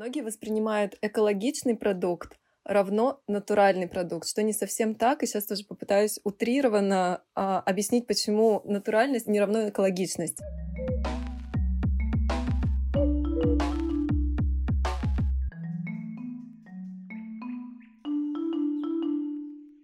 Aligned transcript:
Многие 0.00 0.22
воспринимают 0.22 0.96
экологичный 1.02 1.76
продукт 1.76 2.38
равно 2.64 3.20
натуральный 3.28 3.86
продукт, 3.86 4.26
что 4.26 4.42
не 4.42 4.54
совсем 4.54 4.94
так. 4.94 5.22
И 5.22 5.26
сейчас 5.26 5.44
тоже 5.44 5.62
попытаюсь 5.66 6.18
утрированно 6.24 7.22
а, 7.34 7.60
объяснить, 7.60 8.06
почему 8.06 8.62
натуральность 8.64 9.26
не 9.26 9.38
равно 9.38 9.68
экологичность. 9.68 10.38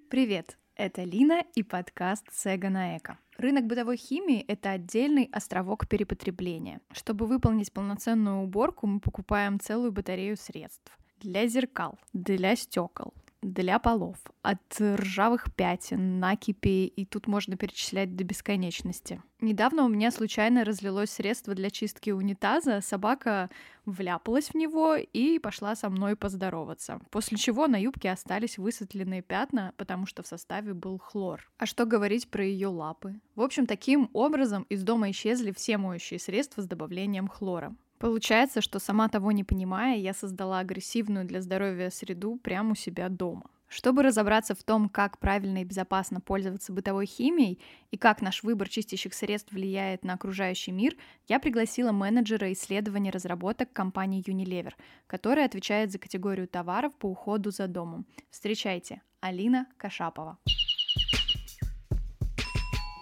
Привет! 0.09 0.57
Это 0.77 1.03
Лина 1.03 1.45
и 1.55 1.63
подкаст 1.63 2.25
Сега 2.33 2.71
на 2.71 2.97
Эко. 2.97 3.19
Рынок 3.39 3.67
бытовой 3.67 3.99
химии— 3.99 4.45
это 4.49 4.71
отдельный 4.71 5.29
островок 5.31 5.87
перепотребления. 5.89 6.81
Чтобы 6.93 7.27
выполнить 7.27 7.71
полноценную 7.71 8.39
уборку, 8.39 8.87
мы 8.87 8.99
покупаем 8.99 9.61
целую 9.61 9.93
батарею 9.93 10.39
средств. 10.39 10.97
Для 11.21 11.47
зеркал, 11.47 11.99
для 12.15 12.57
стекол, 12.57 13.13
для 13.43 13.79
полов, 13.79 14.17
от 14.43 14.81
ржавых 14.81 15.55
пятен, 15.55 16.19
накипи, 16.19 16.87
и 16.87 17.05
тут 17.05 17.27
можно 17.27 17.57
перечислять 17.57 18.17
до 18.17 18.25
бесконечности. 18.25 19.23
Недавно 19.41 19.85
у 19.85 19.89
меня 19.89 20.11
случайно 20.11 20.65
разлилось 20.65 21.11
средство 21.11 21.55
для 21.55 21.71
чистки 21.71 22.11
унитаза, 22.11 22.81
собака 22.81 23.51
вляпалась 23.85 24.49
в 24.49 24.55
него 24.55 24.97
и 24.97 25.39
пошла 25.39 25.77
со 25.77 25.91
мной 25.91 26.17
поздороваться, 26.17 27.01
после 27.11 27.37
чего 27.37 27.67
на 27.69 27.81
юбке 27.81 28.11
остались 28.11 28.59
высветленные 28.59 29.23
пятна, 29.23 29.75
потому 29.77 30.07
что 30.07 30.23
в 30.23 30.27
составе 30.27 30.75
был 30.75 30.99
хлор. 30.99 31.51
А 31.59 31.67
что 31.67 31.85
говорить 31.85 32.29
про 32.31 32.45
ее 32.45 32.69
лапы? 32.69 33.21
В 33.35 33.43
общем, 33.43 33.67
таким 33.67 34.11
образом 34.13 34.65
из 34.71 34.83
дома 34.83 35.11
исчезли 35.11 35.53
все 35.53 35.77
моющие 35.77 36.19
средства 36.19 36.63
с 36.63 36.67
добавлением 36.67 37.29
хлора. 37.29 37.77
Получается, 37.99 38.61
что 38.61 38.79
сама 38.79 39.09
того 39.09 39.33
не 39.33 39.45
понимая, 39.45 39.97
я 39.97 40.13
создала 40.13 40.59
агрессивную 40.59 41.25
для 41.25 41.41
здоровья 41.41 41.91
среду 41.91 42.37
прямо 42.37 42.73
у 42.73 42.75
себя 42.75 43.09
дома. 43.09 43.51
Чтобы 43.69 44.03
разобраться 44.03 44.55
в 44.55 44.63
том, 44.63 44.89
как 44.89 45.19
правильно 45.19 45.59
и 45.59 45.65
безопасно 45.65 46.21
пользоваться 46.21 46.73
бытовой 46.73 47.07
химией 47.07 47.61
и 47.91 47.97
как 47.97 48.23
наш 48.23 48.45
выбор 48.45 48.69
чистящих 48.69 49.13
средств 49.13 49.53
влияет 49.53 50.05
на 50.05 50.13
окружающий 50.13 50.71
мир, 50.71 50.97
я 51.27 51.41
пригласила 51.41 51.91
менеджера 51.91 52.53
исследований 52.53 53.11
разработок 53.11 53.73
компании 53.73 54.23
Unilever, 54.23 54.75
которая 55.07 55.47
отвечает 55.47 55.91
за 55.91 55.99
категорию 55.99 56.47
товаров 56.47 56.95
по 56.95 57.07
уходу 57.07 57.51
за 57.51 57.67
домом. 57.67 58.07
Встречайте, 58.31 59.03
Алина 59.21 59.67
Кашапова. 59.79 60.39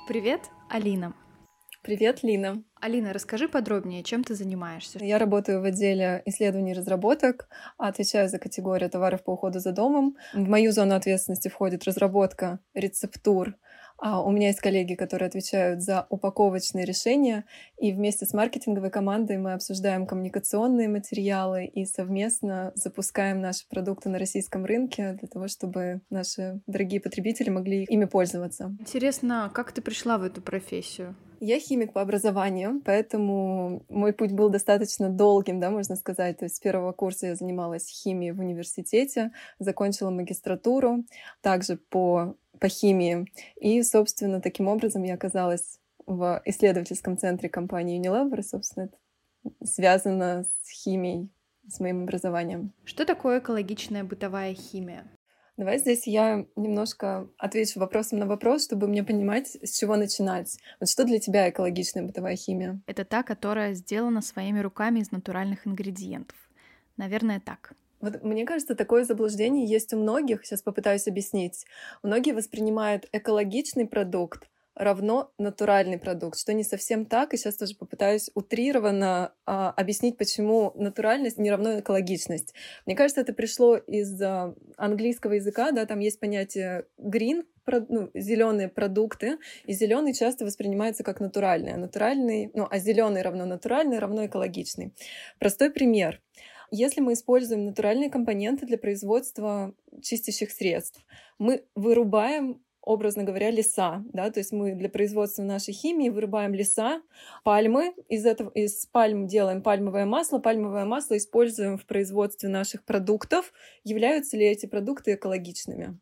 Привет, 0.08 0.50
Алина. 0.70 1.14
Привет, 1.84 2.22
Лина. 2.22 2.64
Алина, 2.80 3.12
расскажи 3.12 3.46
подробнее, 3.46 4.02
чем 4.02 4.24
ты 4.24 4.34
занимаешься? 4.34 5.04
Я 5.04 5.18
работаю 5.18 5.60
в 5.60 5.64
отделе 5.64 6.22
исследований 6.24 6.70
и 6.70 6.74
разработок, 6.74 7.46
отвечаю 7.76 8.30
за 8.30 8.38
категорию 8.38 8.88
товаров 8.88 9.22
по 9.22 9.32
уходу 9.32 9.58
за 9.58 9.72
домом. 9.72 10.16
В 10.32 10.48
мою 10.48 10.72
зону 10.72 10.94
ответственности 10.94 11.48
входит 11.48 11.84
разработка 11.84 12.60
рецептур 12.72 13.56
а 13.96 14.22
у 14.22 14.30
меня 14.32 14.48
есть 14.48 14.60
коллеги, 14.60 14.94
которые 14.94 15.28
отвечают 15.28 15.80
за 15.80 16.06
упаковочные 16.10 16.84
решения, 16.84 17.44
и 17.78 17.92
вместе 17.92 18.26
с 18.26 18.34
маркетинговой 18.34 18.90
командой 18.90 19.38
мы 19.38 19.52
обсуждаем 19.52 20.06
коммуникационные 20.06 20.88
материалы 20.88 21.64
и 21.64 21.84
совместно 21.84 22.72
запускаем 22.74 23.40
наши 23.40 23.66
продукты 23.68 24.08
на 24.08 24.18
российском 24.18 24.64
рынке 24.64 25.12
для 25.12 25.28
того, 25.28 25.48
чтобы 25.48 26.00
наши 26.10 26.60
дорогие 26.66 27.00
потребители 27.00 27.50
могли 27.50 27.84
ими 27.84 28.04
пользоваться. 28.04 28.76
Интересно, 28.80 29.50
как 29.54 29.72
ты 29.72 29.80
пришла 29.80 30.18
в 30.18 30.24
эту 30.24 30.42
профессию? 30.42 31.14
Я 31.46 31.60
химик 31.60 31.92
по 31.92 32.00
образованию, 32.00 32.80
поэтому 32.82 33.84
мой 33.90 34.14
путь 34.14 34.32
был 34.32 34.48
достаточно 34.48 35.10
долгим, 35.10 35.60
да, 35.60 35.68
можно 35.68 35.94
сказать. 35.94 36.38
То 36.38 36.46
есть 36.46 36.56
с 36.56 36.60
первого 36.60 36.92
курса 36.92 37.26
я 37.26 37.34
занималась 37.34 37.86
химией 37.86 38.32
в 38.32 38.40
университете, 38.40 39.30
закончила 39.58 40.08
магистратуру, 40.08 41.04
также 41.42 41.76
по 41.76 42.34
по 42.58 42.68
химии. 42.68 43.26
И, 43.56 43.82
собственно, 43.82 44.40
таким 44.40 44.68
образом 44.68 45.02
я 45.02 45.14
оказалась 45.14 45.80
в 46.06 46.40
исследовательском 46.46 47.18
центре 47.18 47.50
компании 47.50 48.00
Unilever, 48.00 48.40
собственно, 48.42 48.84
это 48.84 48.96
связано 49.66 50.46
с 50.62 50.70
химией, 50.70 51.28
с 51.68 51.78
моим 51.78 52.04
образованием. 52.04 52.72
Что 52.84 53.04
такое 53.04 53.40
экологичная 53.40 54.02
бытовая 54.02 54.54
химия? 54.54 55.04
Давай 55.56 55.78
здесь 55.78 56.06
я 56.08 56.46
немножко 56.56 57.28
отвечу 57.38 57.78
вопросом 57.78 58.18
на 58.18 58.26
вопрос, 58.26 58.64
чтобы 58.64 58.88
мне 58.88 59.04
понимать, 59.04 59.56
с 59.62 59.78
чего 59.78 59.94
начинать. 59.94 60.58
Вот 60.80 60.88
что 60.88 61.04
для 61.04 61.20
тебя 61.20 61.48
экологичная 61.48 62.02
бытовая 62.02 62.34
химия? 62.34 62.80
Это 62.86 63.04
та, 63.04 63.22
которая 63.22 63.74
сделана 63.74 64.20
своими 64.20 64.58
руками 64.58 64.98
из 64.98 65.12
натуральных 65.12 65.66
ингредиентов. 65.66 66.36
Наверное, 66.96 67.40
так. 67.40 67.74
Вот 68.00 68.22
мне 68.24 68.44
кажется, 68.44 68.74
такое 68.74 69.04
заблуждение 69.04 69.64
есть 69.64 69.92
у 69.94 69.96
многих. 69.96 70.44
Сейчас 70.44 70.60
попытаюсь 70.60 71.06
объяснить. 71.06 71.64
Многие 72.02 72.32
воспринимают 72.32 73.08
экологичный 73.12 73.86
продукт 73.86 74.48
равно 74.74 75.32
натуральный 75.38 75.98
продукт, 75.98 76.38
что 76.38 76.52
не 76.52 76.64
совсем 76.64 77.06
так. 77.06 77.32
И 77.32 77.36
сейчас 77.36 77.56
тоже 77.56 77.76
попытаюсь 77.76 78.30
утрированно 78.34 79.32
а, 79.46 79.70
объяснить, 79.70 80.16
почему 80.16 80.72
натуральность 80.74 81.38
не 81.38 81.50
равно 81.50 81.80
экологичность. 81.80 82.54
Мне 82.86 82.96
кажется, 82.96 83.20
это 83.20 83.32
пришло 83.32 83.76
из 83.76 84.20
а, 84.20 84.54
английского 84.76 85.32
языка, 85.32 85.72
да, 85.72 85.86
там 85.86 86.00
есть 86.00 86.20
понятие 86.20 86.86
green, 86.98 87.44
ну, 87.66 88.10
зеленые 88.14 88.68
продукты, 88.68 89.38
и 89.64 89.72
зеленый 89.72 90.12
часто 90.12 90.44
воспринимается 90.44 91.02
как 91.02 91.20
натуральный, 91.20 91.72
а 91.72 91.78
натуральный, 91.78 92.50
ну, 92.54 92.66
а 92.70 92.78
зеленый 92.78 93.22
равно 93.22 93.46
натуральный 93.46 93.98
равно 93.98 94.26
экологичный. 94.26 94.92
Простой 95.38 95.70
пример. 95.70 96.20
Если 96.70 97.00
мы 97.00 97.12
используем 97.12 97.66
натуральные 97.66 98.10
компоненты 98.10 98.66
для 98.66 98.78
производства 98.78 99.74
чистящих 100.02 100.50
средств, 100.50 101.00
мы 101.38 101.64
вырубаем 101.74 102.60
образно 102.84 103.24
говоря, 103.24 103.50
леса, 103.50 104.04
да, 104.12 104.30
то 104.30 104.40
есть 104.40 104.52
мы 104.52 104.74
для 104.74 104.88
производства 104.88 105.42
нашей 105.42 105.72
химии 105.72 106.10
вырубаем 106.10 106.54
леса, 106.54 107.02
пальмы, 107.42 107.94
из 108.08 108.26
этого, 108.26 108.50
из 108.50 108.86
пальм 108.86 109.26
делаем 109.26 109.62
пальмовое 109.62 110.06
масло, 110.06 110.38
пальмовое 110.38 110.84
масло 110.84 111.16
используем 111.16 111.78
в 111.78 111.86
производстве 111.86 112.48
наших 112.48 112.84
продуктов. 112.84 113.52
Являются 113.84 114.36
ли 114.36 114.46
эти 114.46 114.66
продукты 114.66 115.14
экологичными? 115.14 115.98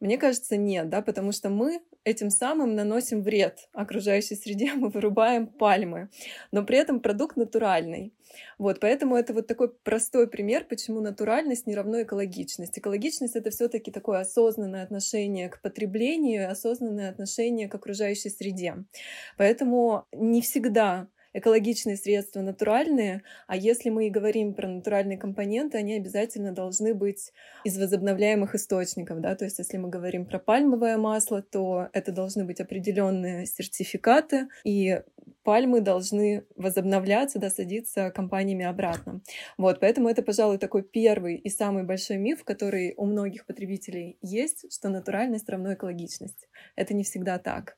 Мне 0.00 0.16
кажется, 0.16 0.56
нет, 0.56 0.88
да, 0.88 1.02
потому 1.02 1.32
что 1.32 1.48
мы 1.50 1.80
этим 2.04 2.30
самым 2.30 2.76
наносим 2.76 3.22
вред 3.22 3.68
окружающей 3.72 4.36
среде, 4.36 4.72
мы 4.74 4.88
вырубаем 4.90 5.46
пальмы, 5.46 6.10
но 6.52 6.64
при 6.64 6.78
этом 6.78 7.00
продукт 7.00 7.36
натуральный. 7.36 8.14
Вот, 8.58 8.78
поэтому 8.80 9.16
это 9.16 9.32
вот 9.32 9.46
такой 9.46 9.70
простой 9.72 10.28
пример, 10.28 10.64
почему 10.64 11.00
натуральность 11.00 11.66
не 11.66 11.74
равно 11.74 12.02
экологичность. 12.02 12.78
Экологичность— 12.78 13.36
это 13.36 13.50
все 13.50 13.68
таки 13.68 13.90
такое 13.90 14.20
осознанное 14.20 14.82
отношение 14.82 15.48
к 15.48 15.60
потреблению, 15.62 16.50
осознанное 16.50 17.10
отношение 17.10 17.68
к 17.68 17.74
окружающей 17.74 18.28
среде. 18.28 18.84
Поэтому 19.36 20.04
не 20.12 20.42
всегда 20.42 21.08
экологичные 21.38 21.96
средства 21.96 22.40
натуральные, 22.40 23.22
а 23.46 23.56
если 23.56 23.90
мы 23.90 24.06
и 24.06 24.10
говорим 24.10 24.54
про 24.54 24.68
натуральные 24.68 25.18
компоненты, 25.18 25.78
они 25.78 25.94
обязательно 25.94 26.52
должны 26.52 26.94
быть 26.94 27.32
из 27.64 27.78
возобновляемых 27.78 28.54
источников, 28.54 29.20
да, 29.20 29.34
то 29.34 29.44
есть 29.44 29.58
если 29.58 29.76
мы 29.76 29.88
говорим 29.88 30.26
про 30.26 30.38
пальмовое 30.38 30.96
масло, 30.98 31.42
то 31.42 31.88
это 31.92 32.12
должны 32.12 32.44
быть 32.44 32.60
определенные 32.60 33.46
сертификаты, 33.46 34.48
и 34.64 35.00
пальмы 35.42 35.80
должны 35.80 36.44
возобновляться, 36.56 37.38
да, 37.38 37.48
компаниями 38.10 38.64
обратно. 38.64 39.22
Вот, 39.56 39.80
поэтому 39.80 40.08
это, 40.08 40.22
пожалуй, 40.22 40.58
такой 40.58 40.82
первый 40.82 41.36
и 41.36 41.48
самый 41.48 41.84
большой 41.84 42.18
миф, 42.18 42.44
который 42.44 42.94
у 42.96 43.06
многих 43.06 43.46
потребителей 43.46 44.18
есть, 44.20 44.70
что 44.72 44.88
натуральность 44.88 45.48
равно 45.48 45.72
экологичность. 45.72 46.48
Это 46.76 46.94
не 46.94 47.02
всегда 47.02 47.38
так. 47.38 47.76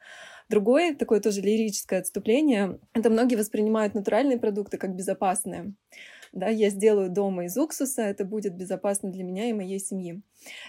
Другое, 0.50 0.96
такое 0.96 1.20
тоже 1.20 1.42
лирическое 1.42 2.00
отступление, 2.00 2.80
это 2.92 3.08
многие 3.08 3.36
воспринимают 3.36 3.94
натуральные 3.94 4.36
продукты 4.36 4.78
как 4.78 4.96
безопасные. 4.96 5.74
Да, 6.32 6.48
я 6.48 6.70
сделаю 6.70 7.08
дома 7.08 7.44
из 7.44 7.56
уксуса, 7.56 8.02
это 8.02 8.24
будет 8.24 8.56
безопасно 8.56 9.12
для 9.12 9.22
меня 9.22 9.48
и 9.48 9.52
моей 9.52 9.78
семьи. 9.78 10.22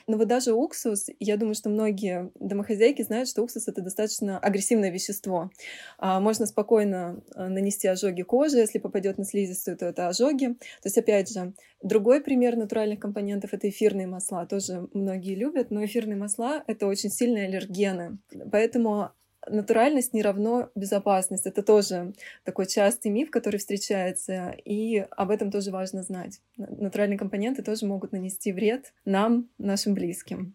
Но 0.06 0.18
вот 0.18 0.28
даже 0.28 0.54
уксус, 0.54 1.08
я 1.20 1.36
думаю, 1.38 1.56
что 1.56 1.70
многие 1.70 2.32
домохозяйки 2.40 3.02
знают, 3.02 3.28
что 3.28 3.42
уксус 3.42 3.68
это 3.68 3.82
достаточно 3.82 4.38
агрессивное 4.38 4.92
вещество. 4.92 5.50
А, 5.98 6.20
можно 6.20 6.46
спокойно 6.46 7.24
а, 7.34 7.50
нанести 7.50 7.88
ожоги 7.88 8.22
кожи, 8.22 8.58
если 8.58 8.78
попадет 8.78 9.18
на 9.18 9.26
слизистую, 9.26 9.78
то 9.78 9.88
это 9.88 10.08
ожоги. 10.08 10.48
То 10.48 10.86
есть, 10.86 10.98
опять 10.98 11.32
же, 11.32 11.54
другой 11.82 12.22
пример 12.22 12.56
натуральных 12.56 13.00
компонентов 13.00 13.54
это 13.54 13.68
эфирные 13.70 14.08
масла. 14.08 14.46
Тоже 14.46 14.90
многие 14.94 15.34
любят, 15.34 15.72
но 15.72 15.84
эфирные 15.84 16.18
масла 16.18 16.64
это 16.68 16.86
очень 16.86 17.10
сильные 17.10 17.48
аллергены. 17.48 18.18
Поэтому 18.52 19.12
натуральность 19.48 20.14
не 20.14 20.22
равно 20.22 20.70
безопасность. 20.76 21.46
Это 21.46 21.64
тоже 21.64 22.14
такой 22.44 22.68
частый 22.68 23.12
миф, 23.12 23.32
который 23.32 23.58
встречается, 23.58 24.56
и 24.66 25.06
об 25.12 25.32
этом 25.32 25.52
тоже 25.52 25.72
важно 25.72 26.04
знать. 26.04 26.42
Натуральные 26.58 27.18
компоненты 27.18 27.64
тоже 27.64 27.86
могут 27.86 28.12
нанести 28.12 28.52
вред 28.52 28.94
нам, 29.06 29.50
нашим 29.58 29.94
близким. 29.94 30.54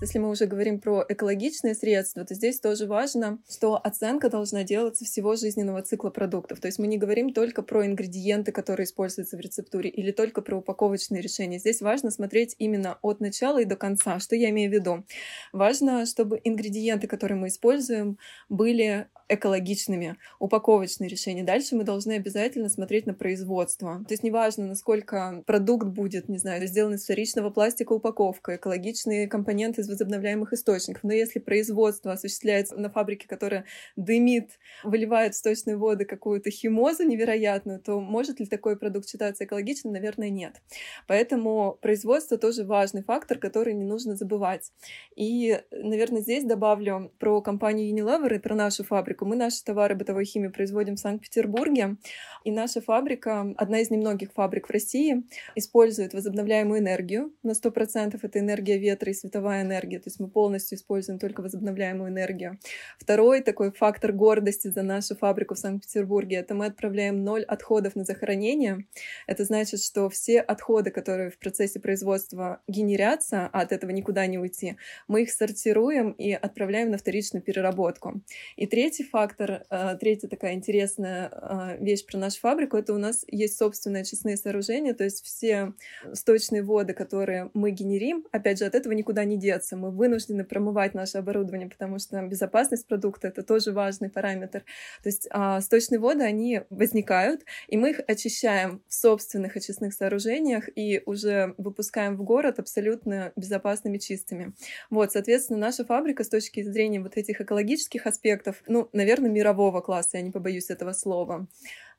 Если 0.00 0.20
мы 0.20 0.30
уже 0.30 0.46
говорим 0.46 0.78
про 0.78 1.04
экологичные 1.08 1.74
средства, 1.74 2.24
то 2.24 2.32
здесь 2.32 2.60
тоже 2.60 2.86
важно, 2.86 3.40
что 3.50 3.76
оценка 3.76 4.30
должна 4.30 4.62
делаться 4.62 5.04
всего 5.04 5.34
жизненного 5.34 5.82
цикла 5.82 6.10
продуктов. 6.10 6.60
То 6.60 6.68
есть 6.68 6.78
мы 6.78 6.86
не 6.86 6.98
говорим 6.98 7.32
только 7.32 7.62
про 7.64 7.84
ингредиенты, 7.84 8.52
которые 8.52 8.84
используются 8.84 9.36
в 9.36 9.40
рецептуре, 9.40 9.90
или 9.90 10.12
только 10.12 10.40
про 10.40 10.58
упаковочные 10.58 11.20
решения. 11.20 11.58
Здесь 11.58 11.80
важно 11.80 12.12
смотреть 12.12 12.54
именно 12.58 12.98
от 13.02 13.18
начала 13.18 13.60
и 13.60 13.64
до 13.64 13.74
конца. 13.74 14.20
Что 14.20 14.36
я 14.36 14.50
имею 14.50 14.70
в 14.70 14.74
виду? 14.74 15.04
Важно, 15.52 16.06
чтобы 16.06 16.40
ингредиенты, 16.44 17.08
которые 17.08 17.36
мы 17.36 17.48
используем, 17.48 18.18
были 18.48 19.08
экологичными, 19.28 20.16
упаковочные 20.38 21.08
решения. 21.08 21.44
Дальше 21.44 21.76
мы 21.76 21.84
должны 21.84 22.12
обязательно 22.12 22.68
смотреть 22.68 23.06
на 23.06 23.14
производство. 23.14 24.04
То 24.06 24.12
есть 24.14 24.22
неважно, 24.22 24.66
насколько 24.66 25.42
продукт 25.46 25.86
будет, 25.88 26.28
не 26.28 26.38
знаю, 26.38 26.66
сделан 26.66 26.94
из 26.94 27.04
вторичного 27.04 27.50
пластика 27.50 27.92
упаковка, 27.92 28.56
экологичные 28.56 29.28
компоненты 29.28 29.82
из 29.82 29.88
возобновляемых 29.88 30.52
источников. 30.52 31.04
Но 31.04 31.12
если 31.12 31.38
производство 31.38 32.12
осуществляется 32.12 32.76
на 32.76 32.90
фабрике, 32.90 33.28
которая 33.28 33.64
дымит, 33.96 34.50
выливает 34.82 35.34
в 35.34 35.38
сточные 35.38 35.76
воды 35.76 36.04
какую-то 36.04 36.50
химозу 36.50 37.04
невероятную, 37.04 37.80
то 37.80 38.00
может 38.00 38.40
ли 38.40 38.46
такой 38.46 38.78
продукт 38.78 39.08
считаться 39.08 39.44
экологичным? 39.44 39.92
Наверное, 39.92 40.30
нет. 40.30 40.62
Поэтому 41.06 41.78
производство 41.80 42.38
тоже 42.38 42.64
важный 42.64 43.02
фактор, 43.02 43.38
который 43.38 43.74
не 43.74 43.84
нужно 43.84 44.16
забывать. 44.16 44.72
И, 45.16 45.60
наверное, 45.70 46.22
здесь 46.22 46.44
добавлю 46.44 47.12
про 47.18 47.42
компанию 47.42 47.94
Unilever 47.94 48.34
и 48.34 48.38
про 48.38 48.54
нашу 48.54 48.84
фабрику 48.84 49.17
фабрику. 49.18 49.24
Мы 49.24 49.36
наши 49.36 49.64
товары 49.64 49.94
бытовой 49.94 50.24
химии 50.24 50.48
производим 50.48 50.94
в 50.96 50.98
Санкт-Петербурге, 50.98 51.96
и 52.44 52.50
наша 52.50 52.80
фабрика, 52.80 53.54
одна 53.56 53.80
из 53.80 53.90
немногих 53.90 54.32
фабрик 54.32 54.68
в 54.68 54.72
России, 54.72 55.24
использует 55.56 56.14
возобновляемую 56.14 56.80
энергию. 56.80 57.32
На 57.42 57.52
100% 57.52 58.18
это 58.22 58.38
энергия 58.38 58.78
ветра 58.78 59.10
и 59.10 59.14
световая 59.14 59.62
энергия, 59.62 59.98
то 59.98 60.08
есть 60.08 60.20
мы 60.20 60.28
полностью 60.28 60.76
используем 60.76 61.18
только 61.18 61.42
возобновляемую 61.42 62.10
энергию. 62.10 62.58
Второй 62.98 63.42
такой 63.42 63.70
фактор 63.70 64.12
гордости 64.12 64.68
за 64.68 64.82
нашу 64.82 65.16
фабрику 65.16 65.54
в 65.54 65.58
Санкт-Петербурге— 65.58 66.36
это 66.38 66.54
мы 66.54 66.66
отправляем 66.66 67.24
ноль 67.24 67.44
отходов 67.44 67.96
на 67.96 68.04
захоронение. 68.04 68.86
Это 69.26 69.44
значит, 69.44 69.82
что 69.82 70.08
все 70.08 70.40
отходы, 70.40 70.90
которые 70.90 71.30
в 71.30 71.38
процессе 71.38 71.80
производства 71.80 72.60
генерятся, 72.68 73.48
а 73.52 73.60
от 73.60 73.72
этого 73.72 73.90
никуда 73.90 74.26
не 74.26 74.38
уйти, 74.38 74.76
мы 75.08 75.22
их 75.22 75.30
сортируем 75.30 76.12
и 76.12 76.32
отправляем 76.32 76.90
на 76.90 76.98
вторичную 76.98 77.42
переработку. 77.42 78.20
И 78.56 78.66
третий 78.66 79.07
фактор, 79.10 79.64
э, 79.70 79.96
третья 80.00 80.28
такая 80.28 80.54
интересная 80.54 81.30
э, 81.30 81.84
вещь 81.84 82.04
про 82.06 82.18
нашу 82.18 82.40
фабрику, 82.40 82.76
это 82.76 82.94
у 82.94 82.98
нас 82.98 83.24
есть 83.28 83.56
собственные 83.58 84.02
очистные 84.02 84.36
сооружения, 84.36 84.94
то 84.94 85.04
есть 85.04 85.24
все 85.24 85.72
сточные 86.12 86.62
воды, 86.62 86.92
которые 86.92 87.50
мы 87.54 87.70
генерим, 87.70 88.26
опять 88.32 88.58
же, 88.58 88.64
от 88.64 88.74
этого 88.74 88.92
никуда 88.92 89.24
не 89.24 89.36
деться. 89.36 89.76
Мы 89.76 89.90
вынуждены 89.90 90.44
промывать 90.44 90.94
наше 90.94 91.18
оборудование, 91.18 91.68
потому 91.68 91.98
что 91.98 92.20
безопасность 92.22 92.86
продукта— 92.86 93.28
это 93.28 93.42
тоже 93.42 93.72
важный 93.72 94.10
параметр. 94.10 94.64
То 95.02 95.08
есть 95.08 95.28
а, 95.30 95.60
сточные 95.60 95.98
воды, 95.98 96.24
они 96.24 96.62
возникают, 96.70 97.42
и 97.68 97.76
мы 97.76 97.90
их 97.90 98.00
очищаем 98.06 98.82
в 98.88 98.94
собственных 98.94 99.56
очистных 99.56 99.94
сооружениях 99.94 100.68
и 100.74 101.02
уже 101.06 101.54
выпускаем 101.58 102.16
в 102.16 102.22
город 102.22 102.58
абсолютно 102.58 103.32
безопасными, 103.36 103.98
чистыми. 103.98 104.52
Вот, 104.90 105.12
соответственно, 105.12 105.58
наша 105.58 105.84
фабрика 105.84 106.24
с 106.24 106.28
точки 106.28 106.62
зрения 106.62 107.00
вот 107.00 107.16
этих 107.16 107.40
экологических 107.40 108.06
аспектов, 108.06 108.62
ну, 108.66 108.88
наверное, 108.98 109.30
мирового 109.30 109.80
класса, 109.80 110.18
я 110.18 110.22
не 110.22 110.30
побоюсь 110.30 110.70
этого 110.70 110.92
слова. 110.92 111.46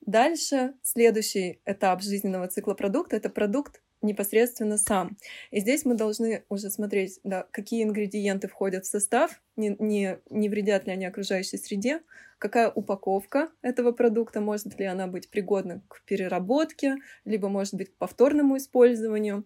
Дальше 0.02 0.74
следующий 0.84 1.62
этап 1.66 2.02
жизненного 2.02 2.48
цикла 2.48 2.74
продукта— 2.74 3.16
это 3.18 3.30
продукт 3.30 3.82
непосредственно 4.02 4.78
сам. 4.78 5.18
И 5.52 5.60
здесь 5.60 5.86
мы 5.86 5.96
должны 5.96 6.44
уже 6.50 6.70
смотреть, 6.70 7.20
да, 7.24 7.48
какие 7.52 7.84
ингредиенты 7.84 8.48
входят 8.48 8.86
в 8.86 8.90
состав, 8.90 9.42
не, 9.58 9.76
не, 9.80 10.20
не 10.30 10.50
вредят 10.50 10.86
ли 10.86 10.94
они 10.94 11.06
окружающей 11.06 11.58
среде, 11.58 12.02
какая 12.38 12.70
упаковка 12.70 13.50
этого 13.62 13.92
продукта, 13.92 14.40
может 14.40 14.80
ли 14.80 14.86
она 14.86 15.08
быть 15.08 15.30
пригодна 15.30 15.82
к 15.90 16.04
переработке, 16.06 16.96
либо 17.26 17.50
может 17.50 17.74
быть 17.74 17.92
к 17.92 17.98
повторному 17.98 18.58
использованию. 18.58 19.44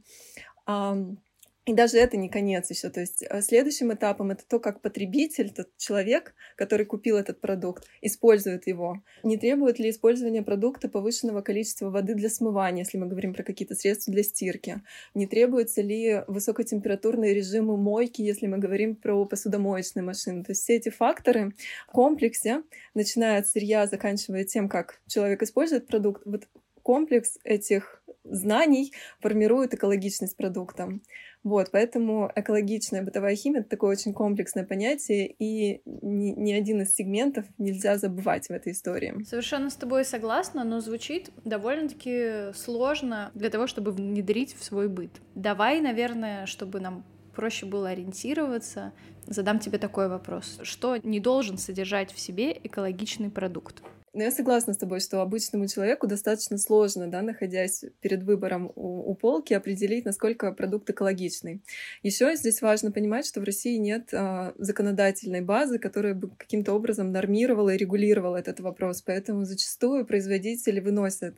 И 1.65 1.73
даже 1.73 1.97
это 1.97 2.17
не 2.17 2.27
конец 2.27 2.69
еще. 2.69 2.89
То 2.89 2.99
есть 2.99 3.23
э, 3.23 3.41
следующим 3.41 3.93
этапом 3.93 4.31
это 4.31 4.43
то, 4.45 4.59
как 4.59 4.81
потребитель, 4.81 5.49
тот 5.49 5.69
человек, 5.77 6.35
который 6.57 6.85
купил 6.85 7.15
этот 7.15 7.39
продукт, 7.39 7.87
использует 8.01 8.67
его. 8.67 9.01
Не 9.23 9.37
требует 9.37 9.79
ли 9.79 9.89
использования 9.89 10.41
продукта 10.41 10.89
повышенного 10.89 11.41
количества 11.41 11.89
воды 11.89 12.15
для 12.15 12.29
смывания, 12.29 12.83
если 12.83 12.97
мы 12.97 13.07
говорим 13.07 13.33
про 13.33 13.43
какие-то 13.43 13.75
средства 13.75 14.11
для 14.11 14.23
стирки? 14.23 14.81
Не 15.13 15.25
требуются 15.25 15.81
ли 15.81 16.23
высокотемпературные 16.27 17.33
режимы 17.33 17.77
мойки, 17.77 18.21
если 18.21 18.47
мы 18.47 18.57
говорим 18.57 18.97
про 18.97 19.23
посудомоечные 19.23 20.03
машины? 20.03 20.43
То 20.43 20.51
есть 20.51 20.63
все 20.63 20.75
эти 20.75 20.89
факторы 20.89 21.53
в 21.87 21.91
комплексе, 21.91 22.63
начиная 22.93 23.39
от 23.39 23.47
сырья, 23.47 23.87
заканчивая 23.87 24.43
тем, 24.43 24.67
как 24.67 25.01
человек 25.07 25.41
использует 25.41 25.87
продукт, 25.87 26.23
вот 26.25 26.43
комплекс 26.83 27.39
этих 27.43 28.03
знаний 28.23 28.93
формирует 29.19 29.73
экологичность 29.73 30.37
продукта. 30.37 30.99
Вот, 31.43 31.71
поэтому 31.71 32.31
экологичная 32.35 33.03
бытовая 33.03 33.35
химия— 33.35 33.59
это 33.61 33.69
такое 33.69 33.91
очень 33.91 34.13
комплексное 34.13 34.63
понятие, 34.65 35.27
и 35.27 35.81
ни, 35.85 36.29
ни 36.29 36.53
один 36.53 36.81
из 36.83 36.95
сегментов 36.95 37.45
нельзя 37.57 37.97
забывать 37.97 38.47
в 38.47 38.51
этой 38.51 38.71
истории. 38.71 39.23
Совершенно 39.25 39.69
с 39.69 39.75
тобой 39.75 40.05
согласна, 40.05 40.63
но 40.63 40.79
звучит 40.79 41.31
довольно-таки 41.43 42.53
сложно 42.53 43.31
для 43.33 43.49
того, 43.49 43.67
чтобы 43.67 43.91
внедрить 43.91 44.55
в 44.57 44.63
свой 44.63 44.87
быт. 44.87 45.11
Давай, 45.35 45.81
наверное, 45.81 46.45
чтобы 46.45 46.79
нам 46.79 47.03
проще 47.35 47.65
было 47.65 47.89
ориентироваться, 47.89 48.93
задам 49.25 49.59
тебе 49.59 49.79
такой 49.79 50.07
вопрос. 50.07 50.59
Что 50.63 50.95
не 50.97 51.19
должен 51.19 51.57
содержать 51.57 52.13
в 52.13 52.19
себе 52.19 52.57
экологичный 52.63 53.29
продукт? 53.29 53.83
Но 54.13 54.21
я 54.21 54.31
согласна 54.31 54.73
с 54.73 54.77
тобой, 54.77 54.99
что 54.99 55.21
обычному 55.21 55.67
человеку 55.67 56.05
достаточно 56.05 56.59
сложно, 56.59 57.07
да, 57.07 57.23
находясь 57.23 57.83
перед 57.99 58.21
выбором 58.21 58.71
у, 58.75 59.11
у 59.11 59.15
полки, 59.15 59.55
определить, 59.55 60.05
насколько 60.05 60.51
продукт 60.51 60.87
экологичный. 60.89 61.63
Еще 62.03 62.35
здесь 62.35 62.61
важно 62.61 62.91
понимать, 62.91 63.25
что 63.25 63.41
в 63.41 63.43
России 63.43 63.77
нет 63.77 64.13
а, 64.13 64.53
законодательной 64.57 65.41
базы, 65.41 65.79
которая 65.79 66.13
бы 66.13 66.29
каким-то 66.29 66.73
образом 66.73 67.11
нормировала 67.11 67.71
и 67.71 67.77
регулировала 67.77 68.37
этот 68.37 68.59
вопрос. 68.59 69.01
Поэтому 69.01 69.45
зачастую 69.45 70.05
производители 70.05 70.79
выносят 70.79 71.37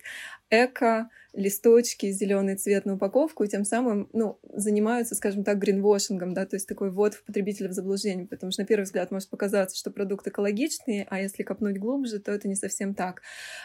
эко, 0.49 1.09
листочки, 1.35 2.11
зеленый 2.11 2.55
цвет 2.55 2.85
на 2.85 2.95
упаковку, 2.95 3.43
и 3.43 3.47
тем 3.47 3.65
самым, 3.65 4.09
ну, 4.13 4.39
занимаются, 4.53 5.15
скажем 5.15 5.43
так, 5.43 5.59
гринвошингом, 5.59 6.33
да, 6.33 6.45
то 6.45 6.55
есть 6.55 6.67
такой 6.67 6.91
ввод 6.91 7.13
в 7.13 7.23
потребителя 7.23 7.69
в 7.69 7.73
заблуждение, 7.73 8.25
потому 8.25 8.51
что 8.51 8.61
на 8.61 8.67
первый 8.67 8.83
взгляд 8.83 9.11
может 9.11 9.29
показаться, 9.29 9.77
что 9.77 9.91
продукт 9.91 10.27
экологичный, 10.27 11.05
а 11.09 11.19
если 11.21 11.43
копнуть 11.43 11.77
глубже, 11.77 12.19
то 12.19 12.31
это 12.31 12.47
не 12.47 12.55
совсем 12.55 12.95
так. 12.95 13.21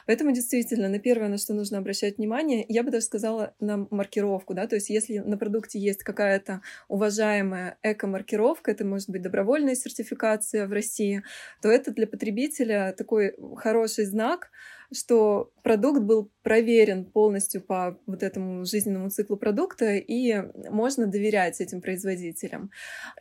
Поэтому 0.06 0.32
действительно, 0.32 0.88
на 0.88 0.98
первое, 0.98 1.28
на 1.28 1.38
что 1.38 1.54
нужно 1.54 1.78
обращать 1.78 2.18
внимание, 2.18 2.64
я 2.68 2.82
бы 2.82 2.90
даже 2.90 3.06
сказала 3.06 3.54
на 3.60 3.86
маркировку, 3.90 4.54
да, 4.54 4.66
то 4.66 4.74
есть 4.74 4.90
если 4.90 5.18
на 5.18 5.38
продукте 5.38 5.78
есть 5.78 6.02
какая-то 6.02 6.62
уважаемая 6.88 7.78
эко-маркировка, 7.82 8.72
это 8.72 8.84
может 8.84 9.08
быть 9.10 9.22
добровольная 9.22 9.74
сертификация 9.74 10.66
в 10.66 10.72
России, 10.72 11.22
то 11.62 11.68
это 11.68 11.92
для 11.92 12.06
потребителя 12.06 12.94
такой 12.96 13.36
хороший 13.56 14.04
знак, 14.04 14.50
что 14.92 15.52
продукт 15.62 16.02
был 16.02 16.30
проверен 16.42 17.04
полностью 17.04 17.60
по 17.60 17.98
вот 18.06 18.22
этому 18.22 18.64
жизненному 18.64 19.10
циклу 19.10 19.36
продукта, 19.36 19.94
и 19.96 20.42
можно 20.70 21.06
доверять 21.06 21.60
этим 21.60 21.80
производителям. 21.80 22.70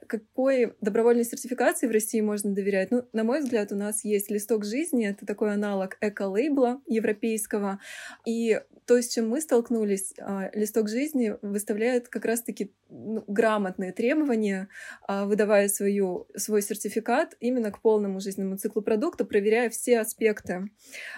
Какой 0.08 0.74
добровольной 0.82 1.26
сертификации 1.26 1.88
в 1.88 1.92
России 1.92 2.22
можно 2.22 2.54
доверять? 2.54 2.92
Ну, 2.92 3.04
на 3.14 3.24
мой 3.24 3.42
взгляд, 3.42 3.72
у 3.72 3.76
нас 3.76 4.04
есть 4.04 4.32
листок 4.32 4.66
жизни, 4.66 5.08
это 5.08 5.26
такой 5.26 5.54
аналог 5.54 5.98
эко-лейбла 6.02 6.82
европейского, 6.88 7.80
и 8.26 8.62
то, 8.90 9.00
с 9.00 9.08
чем 9.08 9.30
мы 9.30 9.40
столкнулись, 9.40 10.16
а, 10.20 10.50
листок 10.52 10.90
жизни 10.90 11.36
выставляет 11.44 12.08
как 12.08 12.26
раз-таки 12.26 12.74
ну, 12.90 13.24
грамотные 13.28 13.92
требования, 13.92 14.68
а, 15.08 15.28
выдавая 15.28 15.68
свою, 15.68 16.28
свой 16.36 16.64
сертификат 16.64 17.36
именно 17.40 17.70
к 17.70 17.84
полному 17.84 18.20
жизненному 18.20 18.58
циклу 18.58 18.82
продукта, 18.82 19.26
проверяя 19.26 19.70
все 19.70 20.00
аспекты. 20.00 20.72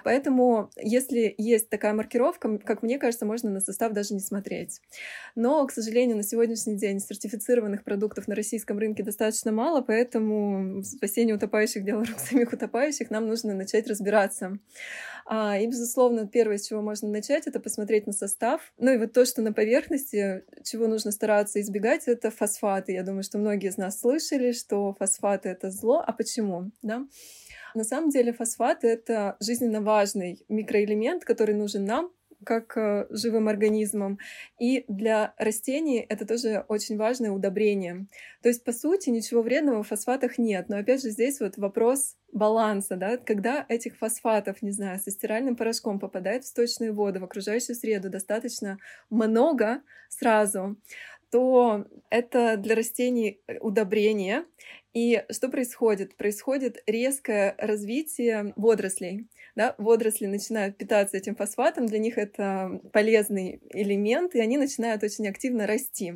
Поэтому, 0.04 0.70
если 0.76 1.34
есть 1.38 1.70
такая 1.70 1.94
маркировка, 1.94 2.58
как 2.58 2.84
мне 2.84 3.00
кажется, 3.00 3.26
можно 3.26 3.50
на 3.50 3.62
состав 3.62 3.94
даже 3.94 4.16
не 4.16 4.20
смотреть. 4.20 4.82
Но, 5.36 5.66
к 5.66 5.72
сожалению, 5.72 6.18
на 6.18 6.24
сегодняшний 6.24 6.76
день 6.76 7.00
сертифицированных 7.00 7.86
продуктов 7.86 8.28
на 8.28 8.36
российском 8.36 8.80
рынке 8.80 9.02
достаточно 9.02 9.54
мало, 9.54 9.80
поэтому 9.80 10.84
спасение 10.84 11.36
утопающих— 11.36 11.84
дело 11.86 12.04
рук 12.04 12.20
самих 12.20 12.52
утопающих, 12.52 13.10
нам 13.10 13.28
нужно 13.28 13.54
начать 13.54 13.88
разбираться. 13.88 14.60
А, 15.26 15.58
и, 15.58 15.66
безусловно, 15.68 16.28
первое, 16.28 16.58
с 16.58 16.68
чего 16.68 16.82
можно 16.82 17.08
начать, 17.08 17.48
это 17.48 17.61
посмотреть 17.62 18.08
на 18.08 18.14
состав. 18.14 18.74
Ну 18.78 18.92
и 18.92 18.98
вот 18.98 19.14
то, 19.14 19.26
что 19.26 19.42
на 19.42 19.54
поверхности, 19.54 20.44
чего 20.64 20.88
нужно 20.88 21.12
стараться 21.12 21.62
избегать, 21.62 22.08
это 22.08 22.32
фосфаты. 22.32 22.92
Я 22.92 23.04
думаю, 23.04 23.24
что 23.24 23.38
многие 23.38 23.70
из 23.70 23.78
нас 23.78 24.00
слышали, 24.00 24.52
что 24.52 24.94
фосфаты— 24.94 25.50
это 25.50 25.72
зло. 25.72 26.04
А 26.06 26.12
почему? 26.12 26.72
Да? 26.82 27.06
На 27.74 27.84
самом 27.84 28.10
деле 28.10 28.34
фосфаты— 28.34 28.88
это 28.90 29.38
жизненно 29.40 29.82
важный 29.82 30.44
микроэлемент, 30.50 31.24
который 31.24 31.56
нужен 31.56 31.86
нам, 31.86 32.12
как 32.44 32.78
э, 32.78 33.08
живым 33.10 33.48
организмам. 33.48 34.20
И 34.60 34.86
для 34.88 35.34
растений 35.38 36.06
это 36.08 36.26
тоже 36.26 36.66
очень 36.68 36.98
важное 36.98 37.32
удобрение. 37.32 38.08
То 38.42 38.50
есть, 38.50 38.64
по 38.64 38.72
сути, 38.72 39.10
ничего 39.10 39.42
вредного 39.42 39.84
в 39.84 39.88
фосфатах 39.88 40.38
нет. 40.38 40.70
Но 40.70 40.78
опять 40.78 41.02
же, 41.02 41.10
здесь 41.10 41.40
вот 41.40 41.58
вопрос 41.58 42.16
баланса, 42.32 42.96
да, 42.96 43.18
когда 43.18 43.66
этих 43.68 43.98
фосфатов, 43.98 44.62
не 44.62 44.72
знаю, 44.72 45.00
со 45.00 45.12
стиральным 45.12 45.56
порошком 45.56 46.00
попадает 46.00 46.44
в 46.44 46.48
сточные 46.48 46.92
воды, 46.92 47.20
в 47.20 47.24
окружающую 47.24 47.76
среду 47.76 48.10
достаточно 48.10 48.78
много 49.10 49.82
сразу, 50.10 50.78
то 51.30 51.86
это 52.10 52.58
для 52.58 52.76
растений 52.76 53.42
э, 53.48 53.58
удобрение. 53.60 54.46
И 54.94 55.24
что 55.30 55.48
происходит? 55.50 56.18
Происходит 56.18 56.84
резкое 56.86 57.56
развитие 57.58 58.54
водорослей 58.58 59.28
да, 59.56 59.76
водоросли 59.78 60.26
начинают 60.26 60.78
питаться 60.78 61.18
этим 61.18 61.36
фосфатом, 61.36 61.86
для 61.86 62.00
них 62.00 62.18
это 62.18 62.80
полезный 62.94 63.62
элемент, 63.72 64.36
и 64.36 64.40
они 64.40 64.58
начинают 64.58 65.04
очень 65.04 65.28
активно 65.28 65.68
расти. 65.68 66.14